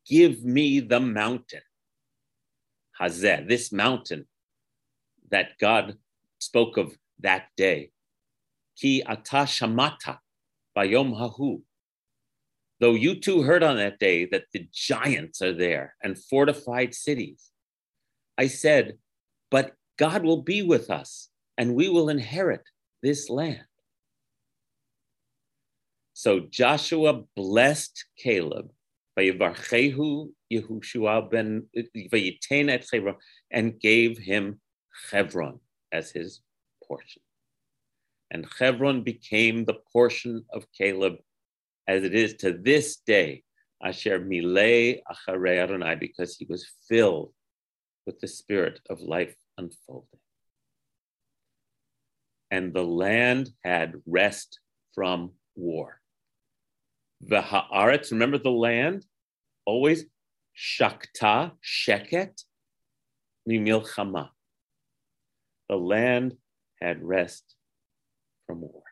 [0.07, 1.61] give me the mountain.
[2.99, 4.27] Hazeh, this mountain
[5.29, 5.97] that God
[6.39, 7.91] spoke of that day.
[8.77, 10.19] Ki ata shamata
[10.77, 11.61] bayom hahu.
[12.79, 17.51] Though you too heard on that day that the giants are there and fortified cities,
[18.37, 18.97] I said,
[19.49, 22.63] But God will be with us and we will inherit
[23.01, 23.63] this land.
[26.13, 28.71] So Joshua blessed Caleb
[33.51, 34.59] And gave him
[35.11, 35.59] Hebron
[35.91, 36.41] as his
[36.87, 37.21] portion.
[38.31, 41.15] And Hebron became the portion of Caleb
[41.87, 43.43] as it is to this day,
[43.83, 47.33] Asher Milei Acharei Adonai, because he was filled
[48.05, 50.19] with the spirit of life unfolding.
[52.51, 54.59] And the land had rest
[54.93, 56.01] from war.
[57.27, 59.05] The Haaretz, remember the land?
[59.65, 60.05] Always
[60.55, 62.43] Shakta, Sheket,
[63.49, 64.29] Mimilchama.
[65.67, 66.37] The land
[66.79, 67.55] had rest
[68.45, 68.83] from war.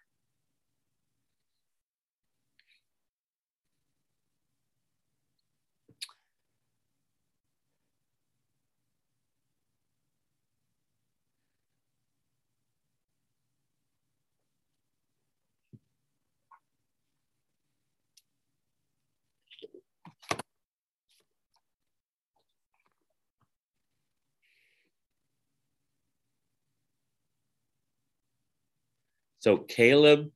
[29.44, 30.32] So Caleb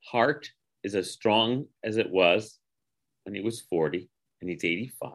[0.00, 0.48] heart
[0.84, 2.58] is as strong as it was
[3.24, 4.08] when he was 40
[4.40, 5.10] and he's 85.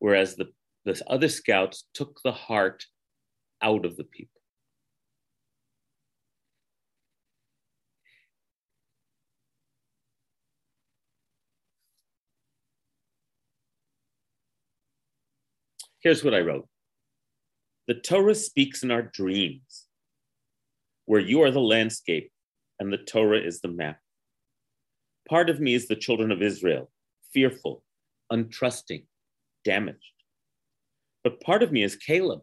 [0.00, 0.46] Whereas the,
[0.84, 2.86] the other scouts took the heart
[3.62, 4.40] out of the people.
[16.00, 16.68] Here's what I wrote
[17.86, 19.87] The Torah speaks in our dreams
[21.08, 22.30] where you are the landscape
[22.78, 23.98] and the Torah is the map.
[25.26, 26.90] Part of me is the children of Israel,
[27.32, 27.82] fearful,
[28.30, 29.06] untrusting,
[29.64, 30.12] damaged.
[31.24, 32.42] But part of me is Caleb,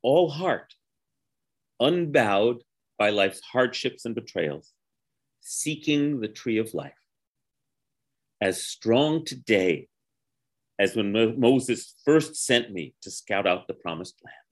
[0.00, 0.74] all heart,
[1.80, 2.62] unbowed
[3.00, 4.72] by life's hardships and betrayals,
[5.40, 6.92] seeking the tree of life.
[8.40, 9.88] As strong today
[10.78, 11.10] as when
[11.40, 14.43] Moses first sent me to scout out the promised land.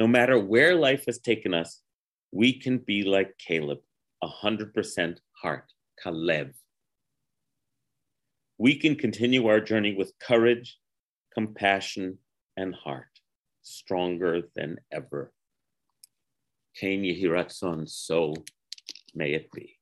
[0.00, 1.82] No matter where life has taken us,
[2.32, 3.80] we can be like Caleb,
[4.24, 6.54] 100% heart, Kalev.
[8.56, 10.78] We can continue our journey with courage,
[11.34, 12.16] compassion,
[12.56, 13.12] and heart,
[13.60, 15.34] stronger than ever.
[16.74, 18.32] Ken Yehiratzon, so
[19.14, 19.79] may it be.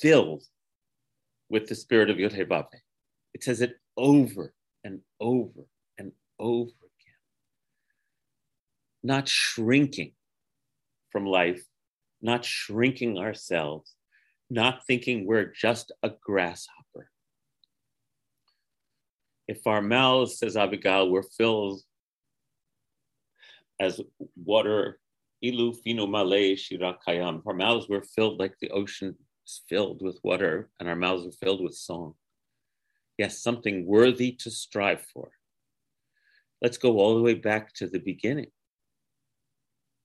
[0.00, 0.44] Filled
[1.48, 2.78] with the spirit of Yud Hey Vav Hey.
[3.34, 5.66] It says it over and over
[5.98, 7.22] and over again.
[9.02, 10.12] Not shrinking
[11.10, 11.64] from life,
[12.22, 13.94] not shrinking ourselves,
[14.50, 17.10] not thinking we're just a grasshopper.
[19.46, 21.80] If our mouths, says Abigail, were filled
[23.80, 24.00] as
[24.36, 25.00] water,
[25.42, 29.16] ilu fino male shirakayam, our mouths were filled like the ocean
[29.48, 32.14] is filled with water, and our mouths are filled with song.
[33.16, 35.30] Yes, something worthy to strive for.
[36.60, 38.50] Let's go all the way back to the beginning.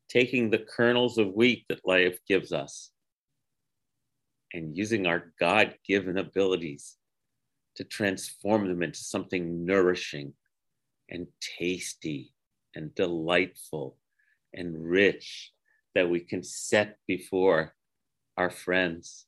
[0.09, 2.91] Taking the kernels of wheat that life gives us
[4.53, 6.95] and using our God given abilities
[7.75, 10.33] to transform them into something nourishing
[11.09, 11.27] and
[11.57, 12.33] tasty
[12.75, 13.97] and delightful
[14.53, 15.51] and rich
[15.95, 17.73] that we can set before
[18.37, 19.25] our friends.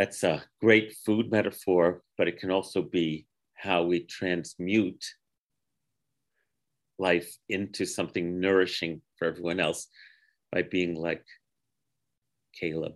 [0.00, 5.04] That's a great food metaphor, but it can also be how we transmute
[6.98, 9.88] life into something nourishing for everyone else
[10.52, 11.22] by being like
[12.58, 12.94] Caleb.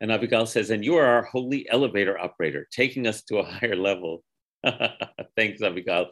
[0.00, 3.76] And Abigail says, and you are our holy elevator operator, taking us to a higher
[3.76, 4.24] level.
[5.36, 6.08] Thanks, Abigail.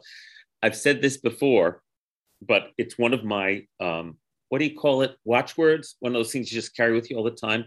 [0.63, 1.83] I've said this before,
[2.41, 4.15] but it's one of my, um,
[4.47, 5.17] what do you call it?
[5.25, 7.65] Watchwords, one of those things you just carry with you all the time.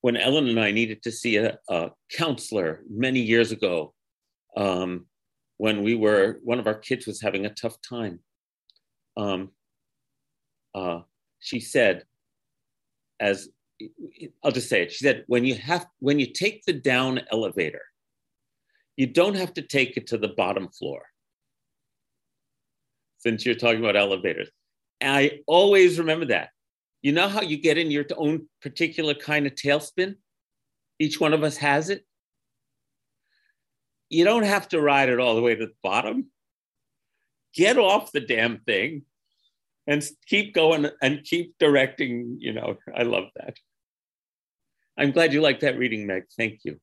[0.00, 3.94] When Ellen and I needed to see a, a counselor many years ago,
[4.56, 5.06] um,
[5.58, 8.20] when we were, one of our kids was having a tough time,
[9.16, 9.50] um,
[10.74, 11.00] uh,
[11.40, 12.04] she said,
[13.20, 13.48] as
[14.42, 14.92] I'll just say it.
[14.92, 17.82] She said, when you have when you take the down elevator,
[18.96, 21.02] you don't have to take it to the bottom floor.
[23.18, 24.50] Since you're talking about elevators.
[25.02, 26.50] I always remember that.
[27.02, 30.16] You know how you get in your own particular kind of tailspin?
[30.98, 32.04] Each one of us has it.
[34.08, 36.26] You don't have to ride it all the way to the bottom.
[37.54, 39.02] Get off the damn thing
[39.86, 42.38] and keep going and keep directing.
[42.40, 43.56] You know, I love that.
[44.98, 46.24] I'm glad you like that reading, Meg.
[46.36, 46.80] Thank you.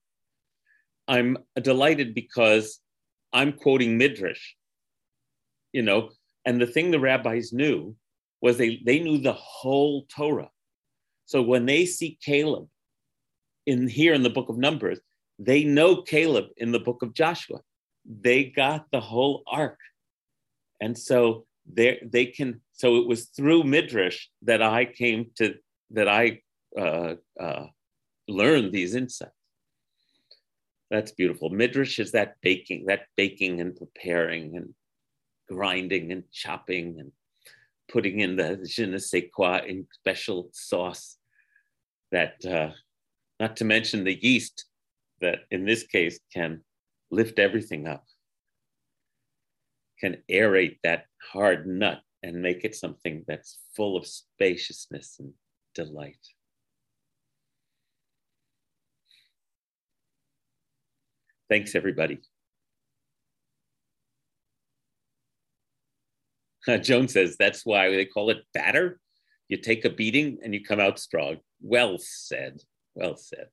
[1.08, 2.80] I'm delighted because
[3.34, 4.54] I'm quoting Midrash,
[5.74, 6.12] you know,
[6.46, 7.96] and the thing the rabbis knew
[8.44, 10.52] was they, they knew the whole Torah.
[11.26, 12.68] So when they see Caleb
[13.66, 15.00] in here in the book of Numbers,
[15.40, 17.62] they know Caleb in the book of Joshua.
[18.06, 19.80] They got the whole arc.
[20.82, 25.56] And so they they can so it was through midrash that I came to
[25.92, 26.42] that I
[26.78, 27.68] uh, uh,
[28.28, 29.32] learned these insights.
[30.92, 31.50] That's beautiful.
[31.50, 34.74] Midrash is that baking, that baking and preparing and
[35.48, 37.12] grinding and chopping and
[37.92, 41.18] putting in the je ne sais quoi in special sauce.
[42.12, 42.72] That, uh,
[43.40, 44.66] not to mention the yeast,
[45.22, 46.62] that in this case can
[47.10, 48.06] lift everything up,
[50.00, 55.34] can aerate that hard nut and make it something that's full of spaciousness and
[55.74, 56.18] delight.
[61.50, 62.20] Thanks, everybody.
[66.82, 69.00] Joan says that's why they call it batter.
[69.50, 71.38] You take a beating and you come out strong.
[71.62, 72.62] Well said.
[72.96, 73.48] Well said.